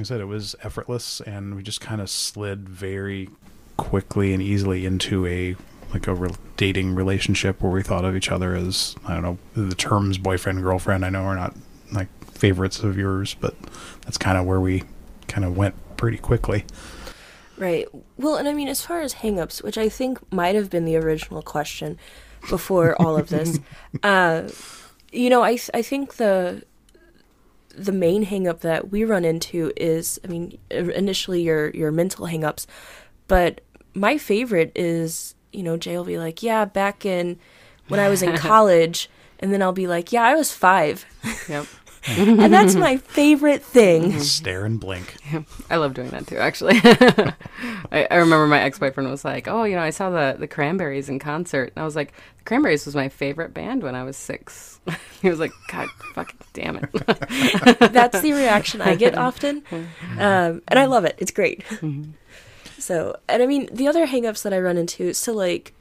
[0.00, 3.28] I said it was effortless and we just kind of slid very
[3.76, 5.56] quickly and easily into a
[5.92, 9.38] like a re- dating relationship where we thought of each other as I don't know
[9.54, 11.54] the terms boyfriend girlfriend I know are not
[11.92, 13.54] like favorites of yours but
[14.02, 14.84] that's kind of where we
[15.28, 16.64] kind of went pretty quickly
[17.60, 17.86] Right.
[18.16, 20.96] Well, and I mean, as far as hangups, which I think might have been the
[20.96, 21.98] original question
[22.48, 23.60] before all of this,
[24.02, 24.48] uh,
[25.12, 26.62] you know, I I think the
[27.76, 32.66] the main hangup that we run into is, I mean, initially your your mental hangups,
[33.28, 33.60] but
[33.94, 37.38] my favorite is, you know, Jay will be like, yeah, back in
[37.88, 41.04] when I was in college, and then I'll be like, yeah, I was five,
[41.48, 41.66] Yep.
[42.06, 44.18] and that's my favorite thing.
[44.20, 45.16] stare and blink
[45.68, 46.80] I love doing that too, actually.
[47.92, 50.48] I, I remember my ex boyfriend was like, Oh, you know, I saw the, the
[50.48, 51.72] Cranberries in concert.
[51.74, 54.80] And I was like, The Cranberries was my favorite band when I was six.
[55.20, 56.90] he was like, God fucking damn it.
[57.92, 59.62] That's the reaction I get often.
[60.18, 61.16] Um, and I love it.
[61.18, 61.64] It's great.
[62.78, 65.74] So, and I mean, the other hangups that I run into, so like,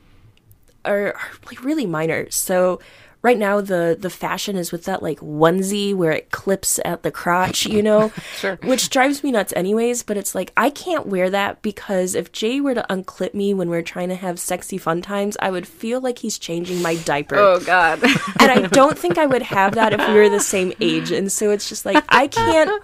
[0.83, 2.29] are, are like really minor.
[2.29, 2.79] So,
[3.21, 7.11] right now the the fashion is with that like onesie where it clips at the
[7.11, 8.57] crotch, you know, Sure.
[8.63, 10.03] which drives me nuts anyways.
[10.03, 13.69] But it's like I can't wear that because if Jay were to unclip me when
[13.69, 17.35] we're trying to have sexy fun times, I would feel like he's changing my diaper
[17.35, 18.01] oh, God.
[18.39, 21.11] and I don't think I would have that if we were the same age.
[21.11, 22.81] And so it's just like I can't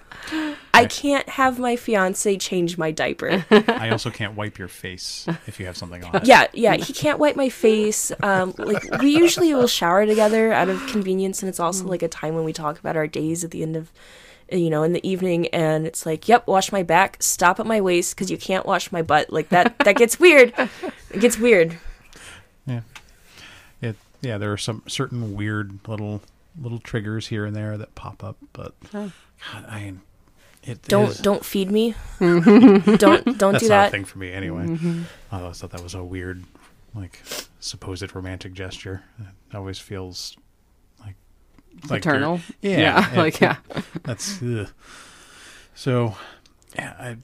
[0.76, 3.44] I can't have my fiance change my diaper.
[3.50, 6.16] I also can't wipe your face if you have something on.
[6.16, 8.12] It Yeah, yeah, he can't wipe my face.
[8.22, 12.08] Um like we usually will shower together out of convenience and it's also like a
[12.08, 13.90] time when we talk about our days at the end of
[14.50, 17.80] you know in the evening and it's like yep wash my back stop at my
[17.80, 19.32] waist because you can't wash my butt.
[19.32, 20.52] Like that that gets weird.
[21.10, 21.78] It gets weird.
[22.66, 22.80] Yeah.
[23.80, 26.22] It yeah, there are some certain weird little
[26.60, 29.12] little triggers here and there that pop up, but God,
[29.52, 29.94] I
[30.66, 32.44] it don't is- don't feed me don't
[32.98, 34.66] don't that's do not a that thing for me anyway.
[35.32, 36.44] I always thought that was a weird
[36.94, 37.22] like
[37.60, 39.02] supposed romantic gesture.
[39.50, 40.36] It always feels
[41.00, 41.14] like
[41.90, 42.40] like you're- Eternal.
[42.62, 43.12] Yeah, Yeah.
[43.12, 43.56] it- like, yeah.
[44.02, 44.68] That's ugh.
[45.74, 46.16] so.
[46.74, 47.16] Yeah, I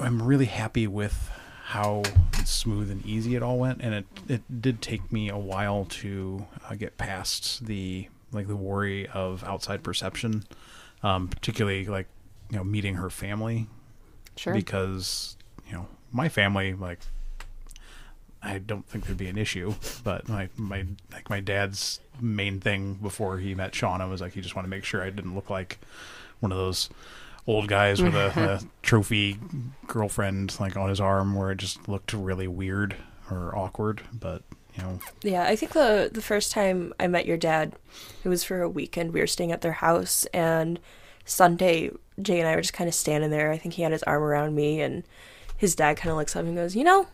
[0.00, 1.30] I'm really happy with
[1.64, 2.02] how
[2.44, 6.46] smooth and easy it all went, and it it did take me a while to
[6.70, 10.44] uh, get past the like the worry of outside perception,
[11.02, 12.06] um, particularly like
[12.50, 13.68] you know meeting her family
[14.36, 14.52] Sure.
[14.54, 17.00] because you know my family like
[18.42, 22.94] I don't think there'd be an issue, but my my like my dad's main thing
[22.94, 25.50] before he met Shauna was like he just wanted to make sure I didn't look
[25.50, 25.78] like
[26.40, 26.88] one of those
[27.46, 29.38] old guys with a, a trophy
[29.86, 32.94] girlfriend like on his arm where it just looked really weird
[33.30, 34.02] or awkward.
[34.12, 34.42] But
[34.76, 37.72] you know, Yeah, I think the the first time I met your dad,
[38.22, 39.12] it was for a weekend.
[39.12, 40.78] We were staying at their house, and
[41.24, 43.50] Sunday, Jay and I were just kind of standing there.
[43.52, 45.04] I think he had his arm around me, and
[45.56, 47.06] his dad kind of looks up and goes, "You know,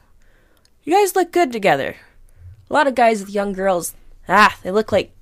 [0.85, 1.97] you guys look good together.
[2.71, 3.95] A lot of guys with young girls,
[4.29, 5.13] ah, they look like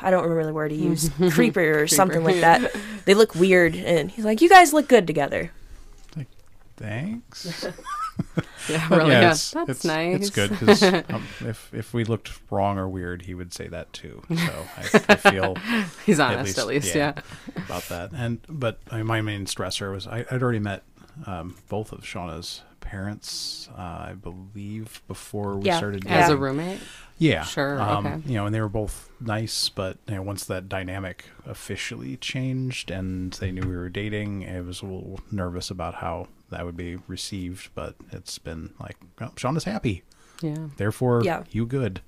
[0.00, 2.74] I don't remember the word he used, creeper or something like that.
[3.04, 5.50] They look weird, and he's like, "You guys look good together."
[6.16, 6.28] Like,
[6.76, 7.66] Thanks.
[8.68, 9.12] Yeah, really.
[9.12, 10.16] yeah, Yeah, it's, that's it's, nice.
[10.16, 13.92] It's good because um, if if we looked wrong or weird, he would say that
[13.92, 14.22] too.
[14.28, 15.54] So I, I feel
[16.04, 16.94] He's at honest, at least.
[16.94, 17.12] yeah.
[17.56, 18.10] about that.
[18.12, 20.82] And but I mean, my main stressor was I, I'd already met
[21.26, 25.76] um, both of Shauna's parents, uh, I believe, before we Yeah.
[25.78, 26.04] started.
[26.04, 26.18] Yeah.
[26.24, 26.80] As a roommate.
[27.18, 28.20] Yeah, Sure, Um, okay.
[28.26, 32.90] You know, and they were both nice, but you know, once that dynamic officially changed
[32.90, 36.76] and they knew we were dating, I was a little nervous about how that would
[36.76, 37.70] be received.
[37.74, 40.02] But it's been like, oh, Shauna's happy,
[40.42, 40.68] Yeah.
[40.76, 41.44] therefore Yeah.
[41.50, 42.00] you good.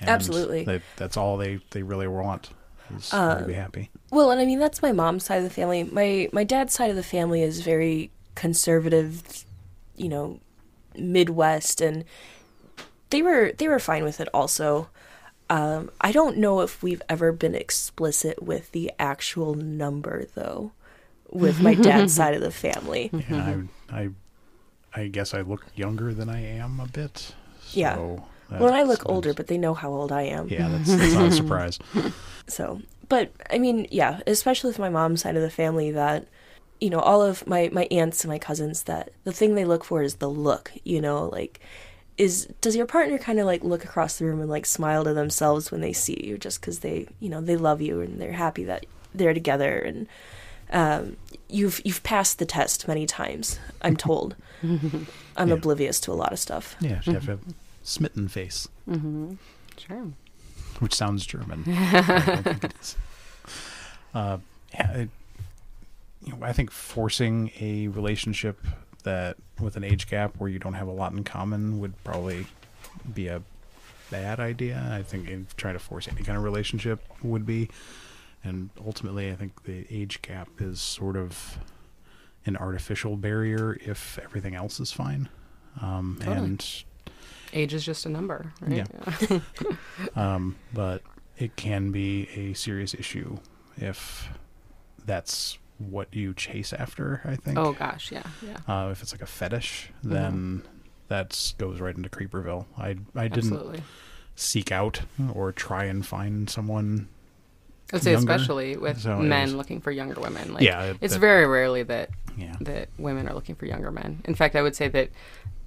[0.00, 0.64] And Absolutely.
[0.64, 2.50] they- that's all they they really want
[2.96, 3.90] is Uh, to be happy.
[4.10, 5.84] Well, and I mean that's my mom's side of the family.
[5.84, 9.44] My my dad's side of the family is very conservative,
[9.96, 10.38] you know,
[10.98, 12.04] Midwest, and
[13.10, 14.28] they were they were fine with it.
[14.34, 14.88] Also,
[15.48, 20.72] um, I don't know if we've ever been explicit with the actual number though,
[21.36, 23.10] with my dad's side of the family.
[23.28, 24.10] Yeah, I, I
[25.02, 27.34] I guess I look younger than I am a bit.
[27.72, 27.96] Yeah.
[27.96, 30.48] So Well, I look that's- older, but they know how old I am.
[30.48, 31.78] yeah, that's, that's not a surprise.
[32.48, 36.28] So, but I mean, yeah, especially with my mom's side of the family, that
[36.80, 39.82] you know, all of my my aunts and my cousins, that the thing they look
[39.82, 40.70] for is the look.
[40.84, 41.58] You know, like
[42.16, 45.12] is does your partner kind of like look across the room and like smile to
[45.12, 48.32] themselves when they see you, just because they you know they love you and they're
[48.32, 50.06] happy that they're together and
[50.70, 51.16] um,
[51.48, 53.58] you've you've passed the test many times.
[53.82, 54.36] I'm told.
[54.62, 55.54] I'm Yeah.
[55.54, 56.76] oblivious to a lot of stuff.
[56.80, 57.38] Yeah, you have a
[57.82, 59.34] smitten face, Mm-hmm.
[59.76, 60.06] Sure.
[60.80, 61.64] which sounds German.
[61.68, 62.96] I think it is.
[64.14, 64.38] Uh,
[64.72, 65.08] yeah, it,
[66.24, 68.58] you know, I think forcing a relationship
[69.04, 72.46] that with an age gap where you don't have a lot in common would probably
[73.14, 73.42] be a
[74.10, 74.88] bad idea.
[74.92, 77.68] I think in trying to force any kind of relationship would be,
[78.46, 81.58] and ultimately, I think the age gap is sort of
[82.44, 85.28] an artificial barrier if everything else is fine.
[85.82, 86.36] Um, Totally.
[86.46, 86.84] And
[87.52, 88.86] Age is just a number, right?
[89.30, 89.38] Yeah.
[90.16, 91.02] um, but
[91.38, 93.38] it can be a serious issue
[93.76, 94.28] if
[95.04, 97.20] that's what you chase after.
[97.24, 97.58] I think.
[97.58, 98.58] oh gosh, yeah, yeah.
[98.66, 100.62] Uh, if it's like a fetish, then
[101.08, 102.66] that goes right into Creeperville.
[102.76, 103.82] I I didn't Absolutely.
[104.34, 107.08] seek out or try and find someone.
[107.92, 110.54] I'd say younger, especially with so men looking for younger women.
[110.54, 112.54] Like, yeah, it- it's that- very rarely that Yeah.
[112.60, 114.20] that women are looking for younger men.
[114.24, 115.10] In fact, I would say that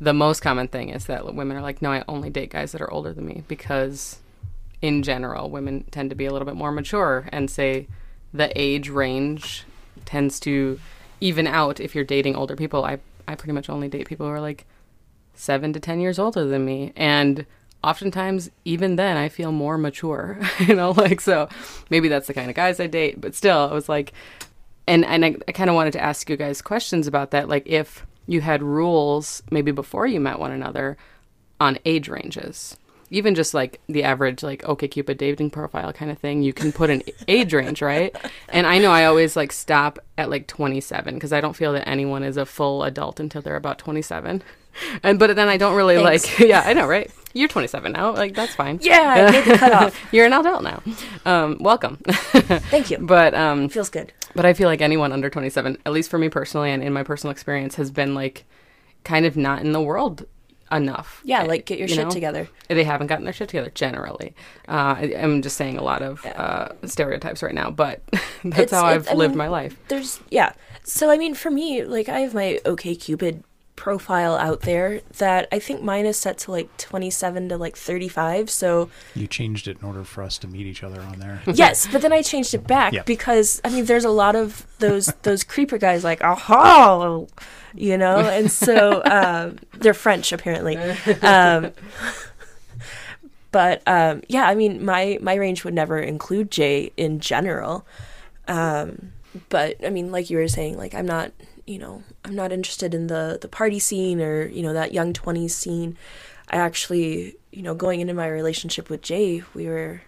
[0.01, 2.82] the most common thing is that women are like, no, I only date guys that
[2.82, 4.19] are older than me because,
[4.82, 7.88] in general, women tend to be a little bit more mature and say
[8.34, 9.63] the age range
[10.05, 10.79] tends to
[11.19, 12.86] even out if you're dating older people.
[12.86, 14.65] I I pretty much only date people who are like
[15.36, 17.45] seven to ten years older than me, and
[17.83, 20.39] oftentimes even then I feel more mature.
[20.59, 21.49] you know, like so
[21.89, 24.13] maybe that's the kind of guys I date, but still, I was like
[24.89, 27.67] and and I, I kind of wanted to ask you guys questions about that like
[27.67, 30.97] if you had rules maybe before you met one another
[31.61, 32.75] on age ranges
[33.11, 36.89] even just like the average like OkCupid dating profile kind of thing you can put
[36.89, 38.15] an age range right
[38.49, 41.87] and i know i always like stop at like 27 because i don't feel that
[41.87, 44.41] anyone is a full adult until they're about 27
[45.03, 46.39] and but then i don't really Thanks.
[46.39, 49.57] like yeah i know right you're 27 now like that's fine Yeah, I made the
[49.63, 49.99] cutoff.
[50.13, 50.81] you're an adult now
[51.25, 51.97] um welcome
[52.71, 52.97] Thank you.
[52.99, 54.11] but um Feels good.
[54.35, 57.03] but I feel like anyone under 27, at least for me personally and in my
[57.03, 58.45] personal experience, has been like
[59.03, 60.25] kind of not in the world
[60.71, 61.21] enough.
[61.23, 62.11] Yeah, Uh, like get your you shit know?
[62.11, 62.47] together.
[62.67, 64.35] They haven't gotten their shit together generally.
[64.67, 68.01] Uh, I, I'm just saying a lot of uh, stereotypes right now, but
[68.43, 69.75] that's It's- how I've I lived mean, my life.
[69.87, 73.43] there's yeah so i mean for me like i have my OkCupid
[73.79, 78.49] profile out there that i think mine is set to like 27 to like 35
[78.49, 81.41] so You changed it in order for us to meet each other on there.
[81.53, 85.05] yes but then i changed it back because i mean there's a lot of those
[85.23, 87.23] those creeper guys like aha!
[87.73, 88.17] you know?
[88.17, 90.75] And so um they're french apparently.
[91.21, 91.71] Um
[93.51, 97.85] but um yeah i mean my my range would never include jay in general.
[98.49, 99.13] Um
[99.47, 101.31] but i mean like you were saying like i'm not
[101.69, 105.13] you know i'm not interested in the the party scene or you know that young
[105.13, 105.95] 20s scene
[106.49, 110.01] i actually you know going into my relationship with jay we were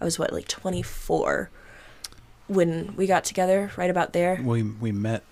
[0.00, 1.50] i was what like 24
[2.48, 5.22] when we got together right about there We we met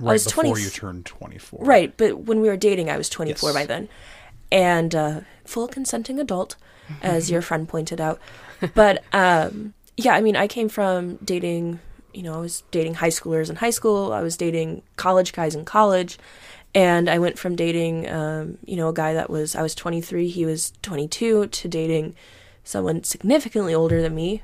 [0.00, 1.64] right was before 20 you turned 24.
[1.64, 3.54] right but when we were dating i was 24 Yes.
[3.54, 3.88] by then
[4.50, 6.56] and uh full consenting adult
[7.02, 8.18] as your friend pointed out
[8.74, 11.80] but um yeah i mean i came from dating
[12.14, 15.54] you know i was dating high schoolers in high school i was dating college guys
[15.54, 16.18] in college
[16.74, 20.28] and i went from dating um you know a guy that was i was 23
[20.28, 22.14] he was 22 to dating
[22.64, 24.42] someone significantly older than me,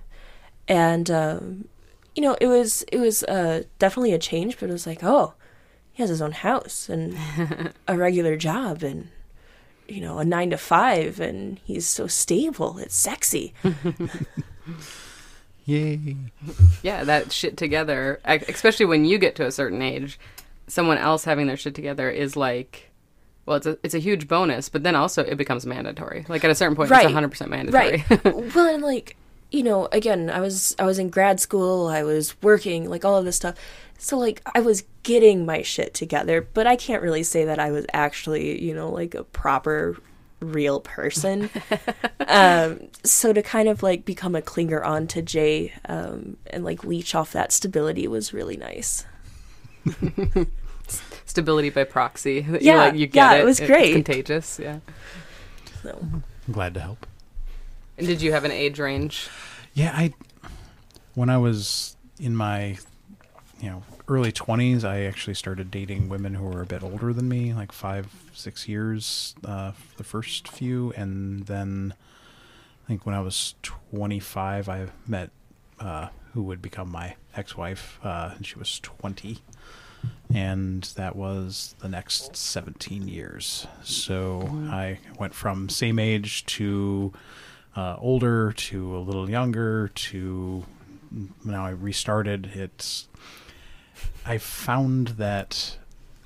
[0.68, 1.68] and um,
[2.14, 5.34] you know, it was it was uh, definitely a change, but it was like, oh,
[5.92, 7.16] he has his own house and
[7.88, 9.08] a regular job and
[9.88, 12.78] you know a nine to five, and he's so stable.
[12.78, 13.54] It's sexy.
[15.70, 16.16] Yay.
[16.82, 20.18] Yeah, that shit together, especially when you get to a certain age,
[20.66, 22.90] someone else having their shit together is like,
[23.46, 26.24] well, it's a it's a huge bonus, but then also it becomes mandatory.
[26.28, 27.04] Like at a certain point, Right.
[27.04, 28.04] it's hundred percent mandatory.
[28.10, 28.24] Right.
[28.54, 29.16] well, and like
[29.50, 33.16] you know, again, I was I was in grad school, I was working, like all
[33.16, 33.56] of this stuff.
[33.98, 37.70] So like I was getting my shit together, but I can't really say that I
[37.70, 39.98] was actually, you know, like a proper
[40.40, 41.50] real person.
[42.28, 46.84] um so to kind of like become a clinger on to Jay um and like
[46.84, 49.04] leech off that stability was really nice.
[51.26, 52.40] Stability by proxy.
[52.40, 53.40] that Yeah, you, like, you get yeah, it.
[53.42, 53.92] it was It's great.
[53.92, 54.58] contagious.
[54.58, 54.80] Yeah.
[55.82, 57.06] So I'm glad to help.
[57.96, 59.28] And did you have an age range?
[59.74, 60.12] Yeah, I
[61.14, 62.78] when I was in my
[63.60, 67.28] you know early twenties, I actually started dating women who were a bit older than
[67.28, 68.08] me, like five,
[68.40, 69.34] six years.
[69.44, 71.94] Uh, the first few, and then
[72.84, 75.30] I think when I was twenty five, I met
[75.78, 79.38] uh, who would become my ex wife, uh, and she was twenty.
[80.32, 83.66] And that was the next 17 years.
[83.82, 87.12] So I went from same age to
[87.76, 90.64] uh, older to a little younger to
[91.44, 92.50] now I restarted.
[92.54, 93.08] It's
[94.24, 95.76] I found that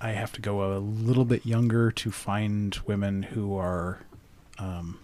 [0.04, 4.00] I have to go a little bit younger to find women who are
[4.58, 4.98] um,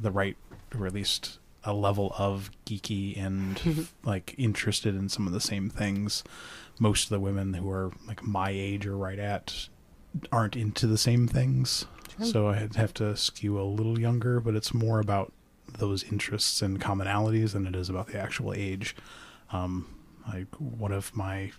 [0.00, 0.36] the right,
[0.76, 5.70] or at least a level of geeky and like interested in some of the same
[5.70, 6.24] things.
[6.80, 9.68] Most of the women who are like my age or right at
[10.32, 11.86] aren't into the same things.
[12.24, 15.32] So I have to skew a little younger, but it's more about
[15.78, 18.96] those interests and commonalities than it is about the actual age.
[19.52, 19.86] Um,
[20.26, 21.52] I one of my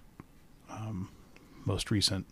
[0.70, 1.09] um,
[1.63, 2.26] most recent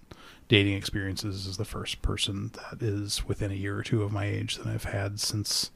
[0.48, 4.26] dating experiences is the first person that is within a year or two of my
[4.26, 5.72] age that I've had since,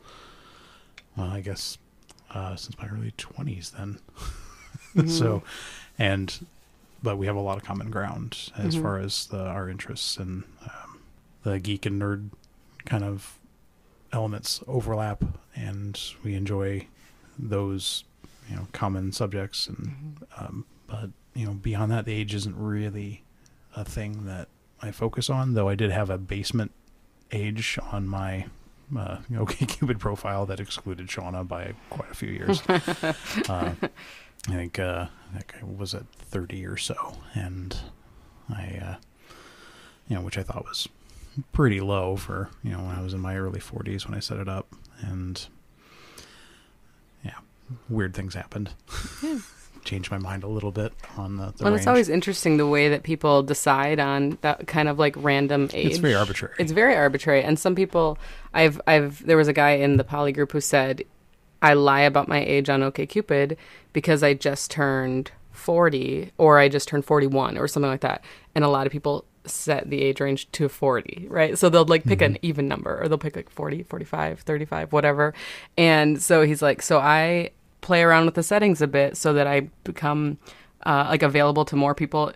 [1.17, 1.77] well, I guess,
[2.33, 3.71] uh, since my early twenties.
[3.71, 3.99] Then,
[5.07, 5.41] so,
[5.97, 6.45] and
[7.01, 8.81] but we have a lot of common ground as Mhm.
[8.81, 10.99] far as the, our interests and um,
[11.43, 12.29] the geek and nerd
[12.85, 13.39] kind of
[14.11, 15.23] elements overlap,
[15.55, 16.85] and we enjoy
[17.37, 18.03] those
[18.49, 23.23] you know common subjects and um, but you know beyond that the age isn't really
[23.75, 24.47] a thing that
[24.81, 26.71] I focus on though I did have a basement
[27.31, 28.47] age on my
[28.97, 32.61] uh, OK Cupid profile that excluded Shauna by quite a few years.
[33.49, 33.73] uh,
[34.47, 37.75] I think uh, I think I was at 30 or so, and
[38.49, 38.95] I, uh,
[40.07, 40.87] you know, which I thought was
[41.51, 44.37] pretty low for you know when I was in my early 40s when I set
[44.37, 45.45] it up, and
[47.23, 47.37] yeah,
[47.89, 48.71] weird things happened.
[49.83, 51.51] Changed my mind a little bit on the.
[51.51, 51.81] the well, range.
[51.81, 55.87] it's always interesting the way that people decide on that kind of like random age.
[55.87, 56.55] It's very arbitrary.
[56.59, 58.17] It's very arbitrary, and some people,
[58.53, 61.03] I've, I've, there was a guy in the poly group who said,
[61.61, 63.57] "I lie about my age on OkCupid
[63.93, 68.23] because I just turned forty, or I just turned forty-one, or something like that."
[68.55, 72.03] And a lot of people set the age range to 40 right so they'll like
[72.03, 72.45] pick an mm-hmm.
[72.45, 75.33] even number or they'll pick like 40 45 35 whatever
[75.77, 77.49] and so he's like so i
[77.81, 80.37] play around with the settings a bit so that i become
[80.85, 82.31] uh, like available to more people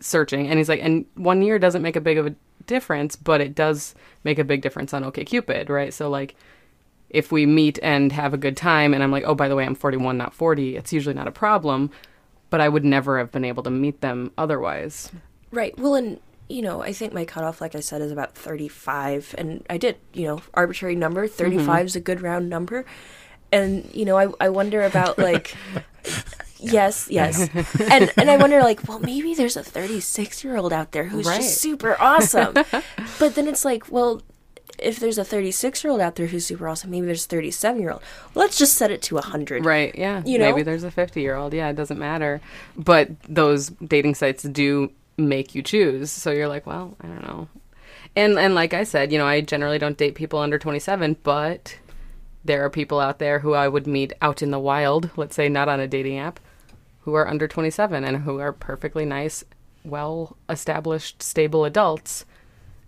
[0.00, 0.48] searching.
[0.48, 2.34] And he's like and one year doesn't make a big of a
[2.66, 5.92] difference but it does make a big difference on okcupid right?
[5.92, 6.34] So like
[7.10, 9.66] if we meet and have a good time and i'm like oh by the way
[9.66, 11.90] i'm 41 not 40 it's usually not a problem
[12.48, 15.10] but i would never have been able to meet them otherwise.
[15.50, 15.78] Right.
[15.78, 16.18] Well, and
[16.48, 19.96] you know, I think my cutoff, like I said, is about thirty-five, and I did,
[20.12, 21.26] you know, arbitrary number.
[21.26, 22.84] 35 is a good round number,
[23.52, 25.54] and you know, I I wonder about like.
[26.64, 27.48] Yes, yes,
[27.90, 31.26] and and I wonder like, well, maybe there's a 36 year old out there who's
[31.26, 31.38] Right.
[31.40, 34.22] just super awesome, but then it's like, well,
[34.78, 37.80] if there's a 36 year old out there who's super awesome, maybe there's a 37
[37.80, 38.02] year old.
[38.36, 39.64] Let's just set it to 100.
[39.64, 39.92] Right.
[39.98, 40.22] Yeah.
[40.24, 40.50] You know?
[40.50, 41.52] Maybe there's a 50 year old.
[41.52, 41.68] Yeah.
[41.68, 42.40] It doesn't matter.
[42.76, 46.12] But those dating sites do make you choose.
[46.12, 47.48] So you're like, well, I don't know.
[48.14, 51.76] And and like I said, you know, I generally don't date people under 27, but
[52.44, 55.48] there are people out there who I would meet out in the wild, let's say
[55.48, 56.40] not on a dating app,
[57.02, 59.44] who are under 27 and who are perfectly nice,
[59.84, 62.24] well established, stable adults.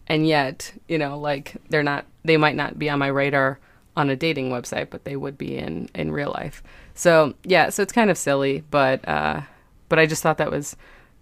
[0.07, 3.59] And yet, you know, like they're not they might not be on my radar
[3.97, 6.63] on a dating website, but they would be in in real life.
[6.95, 9.43] So, yeah, so it's kind of silly, but uh
[9.89, 10.77] but I just thought that was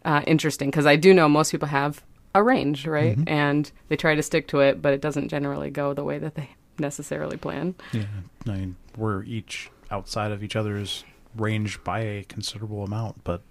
[0.05, 2.03] uh interesting because I do know most people have
[2.35, 3.18] a range, right?
[3.26, 6.35] And they try to stick to it, but it doesn't generally go the way that
[6.35, 7.75] they necessarily plan.
[7.93, 8.05] Yeah,
[8.47, 11.05] I mean, we're each outside of each other's
[11.37, 13.43] range by a considerable amount, but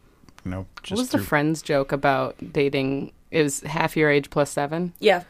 [0.43, 3.11] you know, just what was the friends joke about dating?
[3.31, 4.93] It was half your age plus seven.
[4.99, 5.23] Yeah.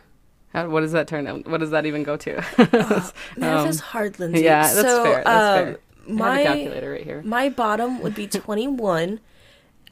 [0.54, 1.48] How, what does that turn out?
[1.48, 2.36] What does that even go to?
[2.58, 4.44] Math Um, is hard, Lindsay.
[4.44, 5.64] yeah, that's so, fair, that's um, fair.
[5.64, 5.78] I have
[6.08, 7.22] a My calculator right here.
[7.24, 9.20] my bottom would be 21.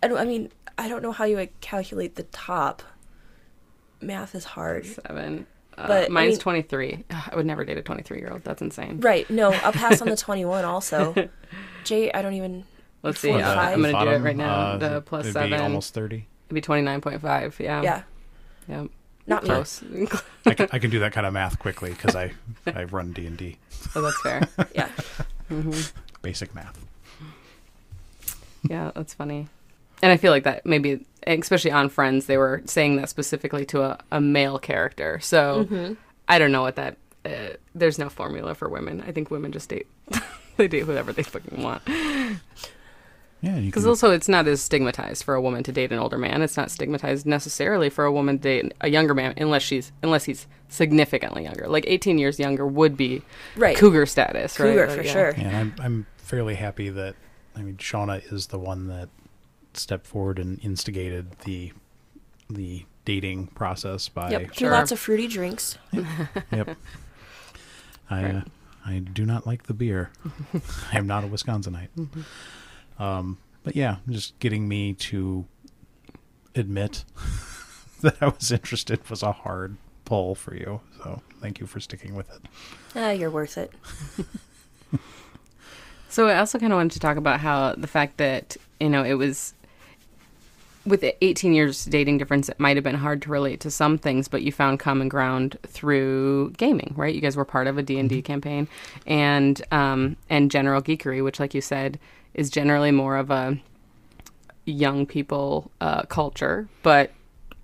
[0.03, 2.81] I, I mean, I don't know how you would calculate the top.
[4.01, 4.85] Math is hard.
[4.85, 5.45] Seven.
[5.79, 7.03] Uh, But, I mine's mean- 23.
[7.09, 8.43] Ugh, I would never date a 23 year old.
[8.43, 8.99] That's insane.
[8.99, 9.29] Right.
[9.29, 11.13] No, I'll pass on the 21 also.
[11.83, 12.65] Jay, I don't even.
[13.01, 13.31] Let's see.
[13.31, 14.53] Uh, I'm going to do it right now.
[14.53, 15.51] uh, the plus it'd seven.
[15.51, 16.27] be almost thirty.
[16.49, 17.59] It'd be 29.5.
[17.59, 17.81] Yeah.
[17.81, 18.01] Yeah.
[18.67, 18.85] Yeah.
[19.25, 19.49] Not me.
[19.49, 19.83] Close.
[20.45, 22.33] I can, I can do that kind of math quickly because I
[22.65, 23.57] I run D and D,
[23.95, 24.41] oh, that's fair.
[24.73, 24.89] Yeah.
[25.47, 25.71] hmm
[26.23, 26.77] basic math.
[28.67, 29.47] Yeah, that's funny.
[30.01, 33.81] And I feel like that maybe, especially on Friends, they were saying that specifically to
[33.81, 35.19] a, a male character.
[35.21, 35.93] So hmm
[36.27, 36.97] I don't know what that.
[37.25, 39.03] Uh, there's no formula for women.
[39.05, 39.87] I think women just date.
[40.57, 41.81] they date whoever they fucking want.
[43.41, 46.17] Yeah, Because can, also, it's not as stigmatized for a woman to date an older
[46.17, 46.41] man.
[46.41, 50.25] It's not stigmatized necessarily for a woman to date a younger man, unless she's unless
[50.25, 51.65] he's significantly younger.
[51.67, 53.21] Like 18 years younger would be
[53.55, 53.77] Right.
[53.77, 54.71] cougar status, right?
[54.71, 55.11] Cougar Like, for yeah.
[55.13, 55.33] sure.
[55.37, 57.15] yeah, I'm I'm fairly happy that
[57.55, 59.07] I mean Shauna is the one that
[59.79, 61.73] stepped forward and instigated the
[62.49, 64.53] the dating process by Yep.
[64.53, 64.71] Sure.
[64.71, 65.77] Lots of fruity drinks.
[66.51, 66.77] Yep.
[68.09, 68.41] I uh,
[68.85, 70.11] I do not like the beer.
[70.91, 71.89] I am not a Wisconsinite.
[71.97, 73.01] Mm-hmm.
[73.03, 75.45] Um, but yeah, just getting me to
[76.55, 77.05] admit
[78.01, 80.81] that I was interested was a hard pull for you.
[81.03, 82.41] So thank you for sticking with it.
[82.95, 83.71] Ah, you're worth it.
[86.09, 89.03] So I also kind of wanted to talk about how the fact that you know
[89.03, 89.53] it was
[90.89, 93.97] with the 18 years dating difference, it might have been hard to relate to some
[93.97, 97.13] things, but you found common ground through gaming, right?
[97.15, 98.67] You guys were part of a D and D campaign,
[99.07, 101.97] and um, and general geekery, which, like you said,
[102.33, 103.57] is generally more of a
[104.65, 107.11] young people uh, culture, but.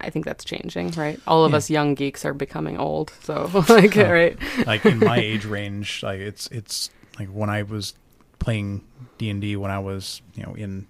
[0.02, 1.18] I think that's changing, right?
[1.26, 1.58] All of Yeah.
[1.58, 4.12] us young geeks are becoming old, so like, Oh.
[4.12, 4.38] right?
[4.68, 7.94] Like in my age range, like it's it's like when I was
[8.38, 8.84] playing
[9.18, 10.88] D and D when I was you know in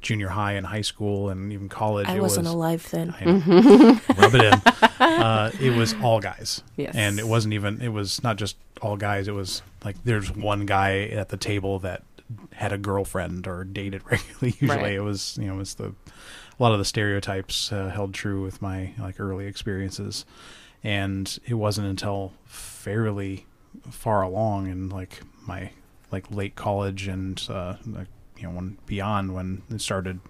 [0.00, 2.08] junior high and high school and even college.
[2.08, 3.14] I it wasn't was, alive then.
[3.18, 4.00] I know.
[4.18, 4.60] Rub it in.
[5.00, 6.62] Uh, it was all guys.
[6.76, 9.28] Yes, And it wasn't even, it was not just all guys.
[9.28, 12.02] It was like there's one guy at the table that
[12.52, 14.54] had a girlfriend or dated regularly.
[14.60, 14.92] Usually Right.
[14.94, 18.42] it was, you know, it was the, a lot of the stereotypes uh, held true
[18.42, 20.24] with my like early experiences.
[20.84, 23.46] And it wasn't until fairly
[23.90, 25.70] far along in like my
[26.10, 28.06] like late college and, uh, like,
[28.38, 30.20] you know, when beyond when it started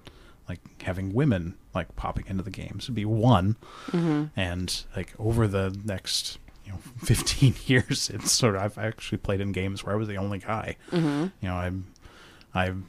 [0.49, 2.85] like having women like popping into the games.
[2.87, 3.57] It'd be one,
[3.91, 9.19] hmm and like over the next you know 15 years, it's sort of I've actually
[9.19, 10.77] played in games where I was the only guy.
[10.91, 11.87] hmm You know, I'm
[12.55, 12.89] I'm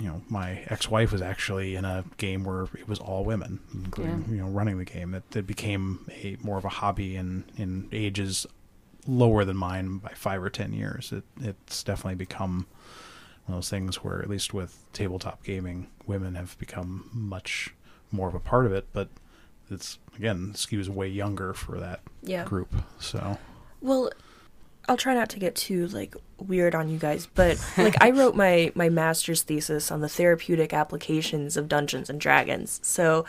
[0.00, 4.24] you know my ex-wife was actually in a game where it was all women, including
[4.28, 4.34] Yeah.
[4.34, 5.14] you know running the game.
[5.14, 8.44] It, it became a more of a hobby in in ages
[9.06, 11.12] lower than mine by five or ten years.
[11.12, 12.66] It it's definitely become
[13.46, 17.74] one of those things where at least with tabletop gaming, women have become much
[18.10, 19.08] more of a part of it, but
[19.70, 22.44] it's again skews way younger for that Yeah.
[22.44, 22.72] group.
[23.00, 23.38] So
[23.80, 24.10] Well,
[24.88, 28.34] I'll try not to get too like weird on you guys, but like I wrote
[28.34, 32.80] my my master's thesis on the therapeutic applications of Dungeons and Dragons.
[32.82, 33.24] So,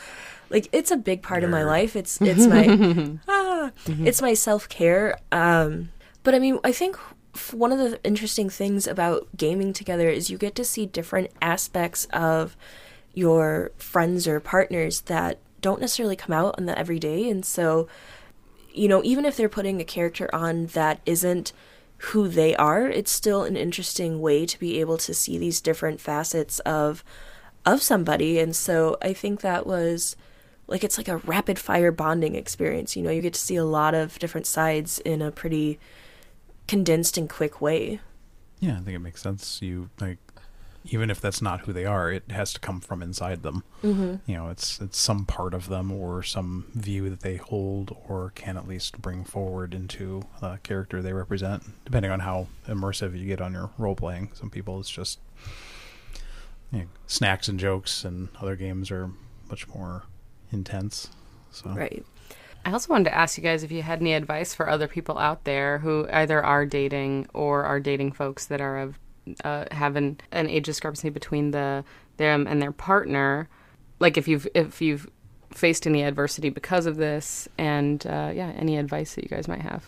[0.49, 1.95] like it's a big part of my life.
[1.95, 5.17] It's it's my ah, it's my self-care.
[5.31, 5.89] Um
[6.23, 7.12] but I mean, I think f-
[7.51, 12.05] one of the interesting things about gaming together is you get to see different aspects
[12.13, 12.55] of
[13.13, 17.87] your friends or partners that don't necessarily come out on the everyday and so
[18.73, 21.53] you know, even if they're putting a character on that isn't
[21.97, 26.01] who they are, it's still an interesting way to be able to see these different
[26.01, 27.03] facets of
[27.65, 28.39] of somebody.
[28.39, 30.17] And so I think that was
[30.67, 32.97] like it's like a rapid fire bonding experience.
[32.97, 35.79] You know, you get to see a lot of different sides in a pretty
[36.67, 37.99] condensed and quick way.
[38.59, 39.61] yeah, I think it makes sense.
[39.61, 40.17] You like
[40.85, 43.63] even if that's not who they are, it has to come from inside them.
[43.83, 44.15] Mm-hmm.
[44.29, 48.31] You know, it's it's some part of them or some view that they hold or
[48.35, 53.25] can at least bring forward into a character they represent, depending on how immersive you
[53.25, 54.31] get on your role playing.
[54.33, 55.19] Some people it's just
[56.71, 59.11] you know, snacks and jokes, and other games are
[59.49, 60.03] much more
[60.51, 61.09] intense.
[61.51, 62.05] So Right.
[62.65, 65.17] I also wanted to ask you guys if you had any advice for other people
[65.17, 68.99] out there who either are dating or are dating folks that are of
[69.43, 71.83] uh, have an, an age discrepancy between the
[72.17, 73.49] them and their partner.
[73.99, 75.09] Like if you've if you've
[75.51, 79.61] faced any adversity because of this, and uh, yeah, any advice that you guys might
[79.61, 79.85] have.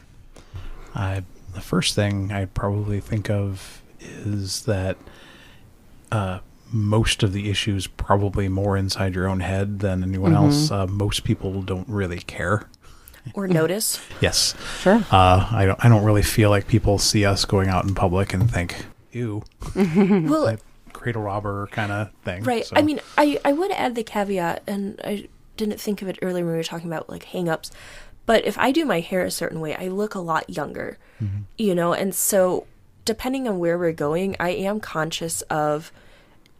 [0.93, 1.23] I
[1.53, 4.97] the first thing I'd probably think of is that
[6.11, 6.39] uh,
[6.71, 10.35] most of the issues probably more inside your own head than anyone Mhm.
[10.35, 10.71] else.
[10.71, 12.63] Uh, most people don't really care.
[13.33, 13.99] Or notice.
[14.21, 15.03] Yes, Sure.
[15.11, 15.83] uh, I don't.
[15.83, 19.41] I don't really feel like people see us going out in public and think, "Ew,
[19.75, 20.59] well, like
[20.93, 22.65] cradle robber kind of thing." Right.
[22.65, 26.19] So- I mean, I, I would add the caveat, and I didn't think of it
[26.21, 27.71] earlier when we were talking about like hang ups,
[28.27, 30.97] but if I do my hair a certain way, I look a lot younger,
[31.57, 32.67] you know, and so
[33.05, 35.91] depending on where we're going, I am conscious of,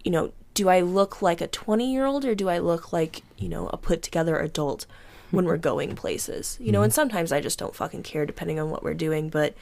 [0.06, 3.24] you know, do I look like a 20 year old or do I look like,
[3.38, 4.86] you know, a put together adult
[5.32, 8.70] when we're going places, you know, and sometimes I just don't fucking care depending on
[8.70, 9.56] what we're doing, but,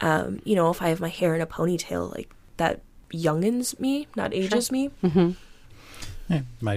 [0.00, 2.80] um, you know, if I have my hair in a ponytail, like that
[3.12, 4.90] youngins me, not ages me.
[5.02, 5.32] Mm-hmm.
[6.32, 6.74] Yeah, my,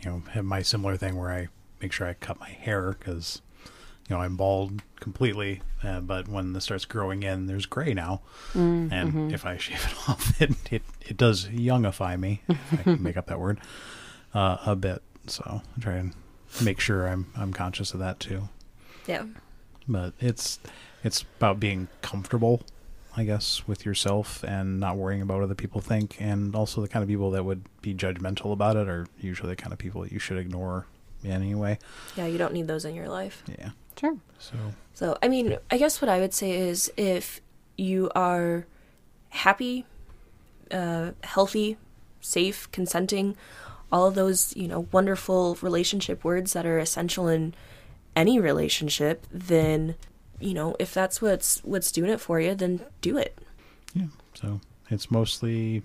[0.00, 1.48] you know, have my similar thing where I
[1.80, 3.40] make sure I cut my hair because,
[4.08, 8.20] you know, I'm bald completely, uh, but when this starts growing in, there's gray now,
[8.54, 13.02] and if I shave it off, it it, it does youngify me, if I can
[13.02, 13.60] make up that word,
[14.34, 15.02] uh, a bit.
[15.26, 16.14] So I try and
[16.62, 18.48] make sure I'm I'm conscious of that too.
[19.06, 19.24] Yeah.
[19.88, 20.60] But it's
[21.02, 22.62] it's about being comfortable,
[23.16, 26.16] I guess, with yourself and not worrying about what other people think.
[26.20, 29.56] And also the kind of people that would be judgmental about it are usually the
[29.56, 30.86] kind of people that you should ignore
[31.24, 31.78] anyway.
[32.16, 33.42] Yeah, you don't need those in your life.
[33.46, 33.70] Yeah.
[33.98, 34.16] Sure.
[34.38, 34.56] So
[34.92, 37.40] So, I mean, I guess what I would say is if
[37.76, 38.66] you are
[39.30, 39.86] happy,
[40.70, 41.76] uh, healthy,
[42.20, 43.36] safe, consenting,
[43.90, 47.54] all of those, you know, wonderful relationship words that are essential in
[48.16, 49.96] any relationship, then,
[50.40, 53.38] you know, if that's what's what's doing it for you, then do it.
[53.94, 54.06] yeah.
[54.34, 55.82] So it's mostly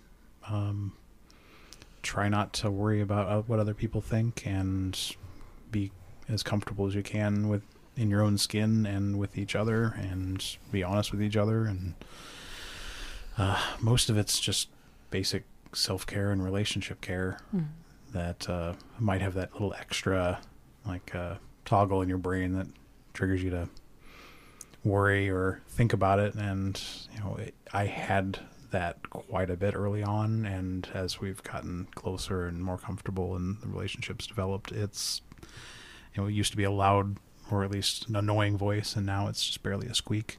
[0.48, 0.94] um,
[2.02, 5.00] try not to worry about uh, what other people think and
[5.72, 5.92] be
[6.28, 7.64] as comfortable as you can with
[8.00, 11.66] in your own skin and with each other and be honest with each other.
[11.66, 11.94] And
[13.38, 14.70] uh, most of it's just
[15.12, 15.44] basic
[15.74, 17.40] self-care and relationship care
[18.14, 20.40] that uh, might have that little extra
[20.86, 21.36] like uh,
[21.66, 22.68] toggle in your brain that
[23.14, 23.68] triggers you to
[24.86, 26.36] worry or think about it.
[26.36, 26.82] And
[27.14, 28.40] you know it, i had
[28.72, 30.46] that quite a bit early on.
[30.46, 35.22] And as we've gotten closer and more comfortable and the relationships developed it's
[36.16, 37.18] you know it used to be a loud
[37.52, 40.38] or at least an annoying voice and now it's just barely a squeak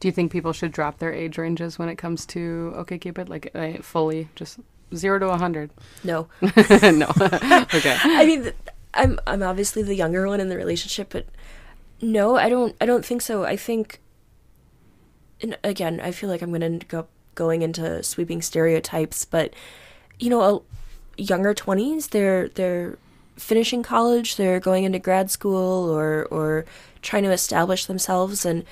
[0.00, 3.28] Do you think people should drop their age ranges when it comes to OK Cupid?
[3.28, 4.58] Like uh, fully, just
[4.94, 5.70] zero to a hundred?
[6.04, 6.28] No.
[6.40, 7.08] no.
[7.74, 7.96] okay.
[8.02, 8.54] I mean, th-
[8.94, 11.26] I'm I'm obviously the younger one in the relationship, but
[12.00, 13.44] no, I don't I don't think so.
[13.44, 14.00] I think,
[15.40, 19.52] and again, I feel like I'm gonna end up going into sweeping stereotypes, but
[20.18, 22.98] you know, a, younger twenties, they're they're
[23.36, 26.64] finishing college, they're going into grad school, or or
[27.02, 28.64] trying to establish themselves, and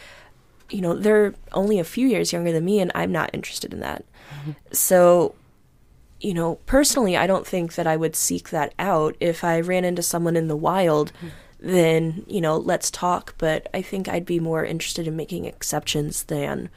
[0.71, 3.81] you know, they're only a few years younger than me, and I'm not interested in
[3.81, 4.05] that.
[4.73, 5.35] So
[6.21, 9.15] you know, personally, I don't think that I would seek that out.
[9.21, 11.13] If I ran into someone in the wild,
[11.61, 13.35] then, you know, let's talk.
[13.37, 16.71] But I think I'd be more interested in making exceptions than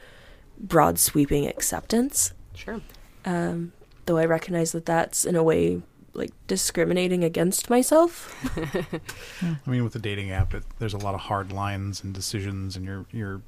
[0.58, 2.34] broad sweeping acceptance.
[2.54, 2.82] Sure.
[3.24, 3.72] Um,
[4.04, 5.80] though I recognize that that's in a way
[6.18, 8.34] like discriminating against myself.
[9.42, 12.76] I mean, with the dating app, it, there's a lot of hard lines and decisions,
[12.76, 13.42] and you're you're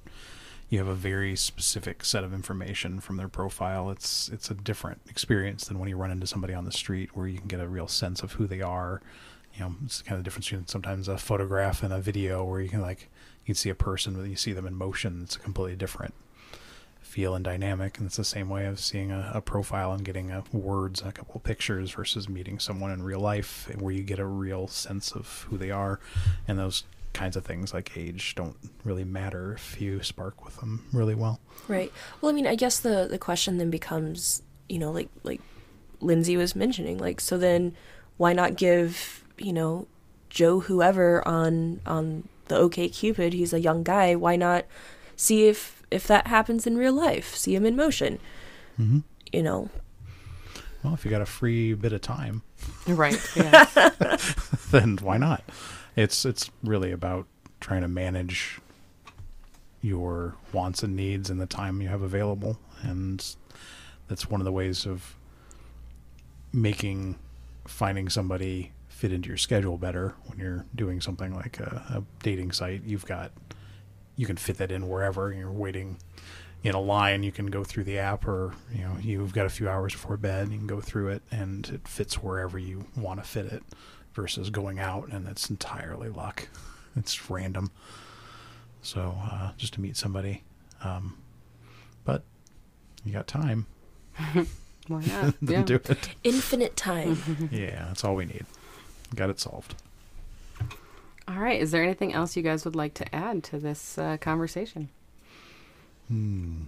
[0.68, 3.90] you have a very specific set of information from their profile.
[3.90, 7.26] It's it's a different experience than when you run into somebody on the street, where
[7.26, 9.02] you can get a real sense of who they are.
[9.54, 12.60] You know, it's kind of the difference between sometimes a photograph and a video, where
[12.60, 13.10] you can like
[13.42, 15.22] you can see a person, but you see them in motion.
[15.24, 16.14] It's a completely different
[17.10, 20.30] feel and dynamic, and it's the same way of seeing a, a profile and getting
[20.30, 24.02] a words and a couple of pictures versus meeting someone in real life, where you
[24.02, 25.98] get a real sense of who they are,
[26.46, 30.84] and those kinds of things like age don't really matter if you spark with them
[30.92, 31.40] really well.
[31.66, 31.92] Right.
[32.20, 35.40] Well, I mean, I guess the the question then becomes, you know, like like
[36.00, 37.74] Lindsay was mentioning, like so then
[38.18, 39.88] why not give, you know,
[40.28, 44.64] Joe whoever on on the OK Cupid, he's a young guy, why not
[45.16, 48.18] see if if that happens in real life, see him in motion.
[48.78, 49.00] Mm-hmm.
[49.32, 49.70] You know.
[50.82, 52.42] Well, if you got a free bit of time,
[52.86, 53.18] Right.
[53.36, 53.66] Yeah.
[54.70, 55.42] then why not?
[55.96, 57.26] It's it's really about
[57.60, 58.58] trying to manage
[59.82, 63.34] your wants and needs and the time you have available, and
[64.08, 65.16] that's one of the ways of
[66.52, 67.18] making
[67.66, 72.52] finding somebody fit into your schedule better when you're doing something like a, a dating
[72.52, 72.82] site.
[72.84, 73.30] You've got
[74.20, 75.96] you can fit that in wherever you're waiting
[76.62, 79.48] in a line you can go through the app or you know you've got a
[79.48, 83.18] few hours before bed you can go through it and it fits wherever you want
[83.22, 83.62] to fit it
[84.12, 86.48] versus going out and it's entirely luck
[86.96, 87.70] it's random
[88.82, 90.42] so uh, just to meet somebody
[90.82, 91.16] Um,
[92.04, 92.22] but
[93.04, 93.64] you got time,
[94.88, 95.34] Why not?
[95.42, 95.62] then yeah.
[95.62, 96.08] do it.
[96.24, 97.16] Infinite time.
[97.50, 98.44] yeah, that's all we need.
[99.14, 99.74] Got it solved.
[101.30, 101.60] All right.
[101.60, 104.88] Is there anything else you guys would like to add to this uh, conversation?
[106.08, 106.62] Hmm.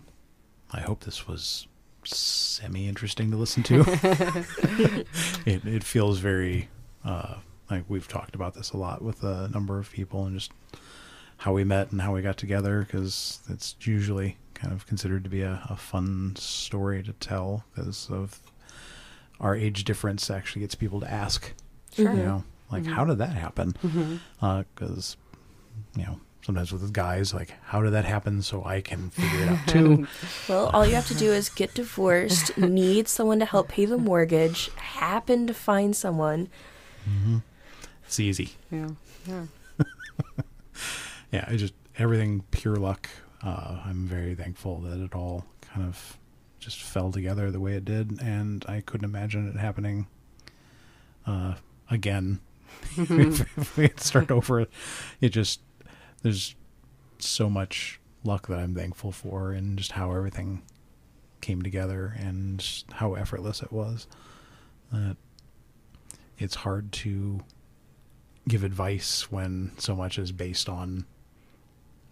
[0.73, 1.67] I hope this was
[2.05, 3.81] semi interesting to listen to.
[5.47, 6.69] it it feels very
[7.05, 7.35] uh,
[7.71, 10.53] like we've talked about this a lot with a number of people and just
[11.39, 15.31] how we met and how we got together because it's usually kind of considered to
[15.31, 18.41] be a, a fun story to tell because of
[19.41, 21.53] our age difference actually gets people to ask
[21.95, 22.13] Sure.
[22.15, 23.75] you know like how did that happen?
[24.41, 25.17] Because
[25.97, 29.49] you know sometimes with guys like how did that happen so i can figure it
[29.49, 30.07] out too?
[30.49, 33.99] Well, all you have to do is get divorced, need someone to help pay the
[33.99, 36.49] mortgage, happen to find someone.
[38.07, 38.51] it's easy.
[38.71, 38.89] Yeah.
[39.29, 39.45] Yeah.
[41.33, 43.09] yeah it just everything pure luck.
[43.45, 46.17] Uh, i'm very thankful that it all kind of
[46.61, 50.07] just fell together the way it did and i couldn't imagine it happening
[51.27, 51.55] uh,
[51.91, 52.39] again
[52.97, 54.67] if, if we had start over
[55.21, 55.61] it just
[56.23, 56.55] there's
[57.19, 60.63] so much luck that i'm thankful for and just how everything
[61.41, 64.07] came together and how effortless it was
[64.93, 65.17] that
[66.39, 67.41] it's hard to
[68.49, 71.05] give advice when so much is based on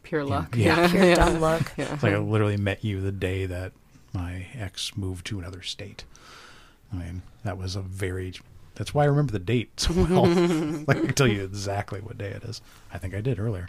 [0.03, 0.57] Pure luck.
[0.57, 0.89] Yeah.
[0.91, 1.73] Pure dumb luck.
[1.77, 1.95] Yeah.
[1.95, 3.73] it's like I literally met you the day that
[4.13, 6.05] my ex moved to another state.
[6.93, 8.33] I mean, that was a very.
[8.81, 10.25] That's why I remember the date so well.
[10.87, 12.63] like I can tell you exactly what day it is.
[12.91, 13.69] I think I did earlier.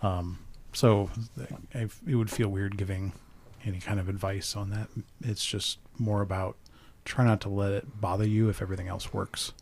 [0.00, 0.38] Um,
[0.72, 1.10] so
[1.74, 3.14] I, it would feel weird giving
[3.64, 4.90] any kind of advice on that.
[5.22, 6.56] It's just more about
[7.04, 9.54] try not to let it bother you if everything else works,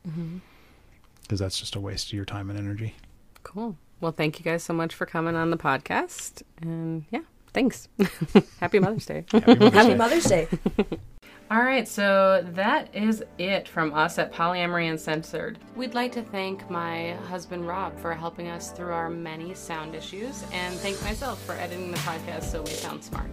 [1.23, 2.97] because that's just a waste of your time and energy.
[3.45, 3.79] Cool.
[4.03, 6.43] Well, thank you guys so much for coming on the podcast.
[6.61, 7.23] And yeah,
[7.55, 7.89] thanks.
[8.61, 9.25] Happy Mother's Day.
[9.33, 9.95] Happy Mother's Happy Day.
[9.95, 10.49] Mother's Day.
[11.49, 15.59] All right, so that is it from us at Polyamory Uncensored.
[15.77, 20.45] We'd like to thank my husband Rob for helping us through our many sound issues,
[20.53, 23.31] and thank myself for editing the podcast so we sound smart.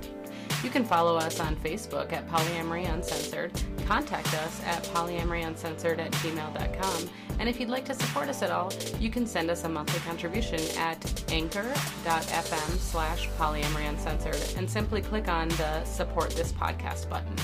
[0.63, 3.51] You can follow us on Facebook at Polyamory Uncensored,
[3.87, 7.09] contact us at polyamoryuncensored at gmail.com,
[7.39, 9.99] and if you'd like to support us at all, you can send us a monthly
[10.01, 17.35] contribution at anchor.fm slash polyamory uncensored and simply click on the support this podcast button.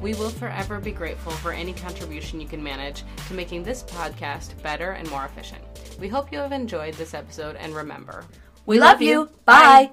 [0.00, 4.60] We will forever be grateful for any contribution you can manage to making this podcast
[4.62, 5.62] better and more efficient.
[5.98, 8.24] We hope you have enjoyed this episode and remember,
[8.66, 9.30] We love you.
[9.44, 9.90] Bye.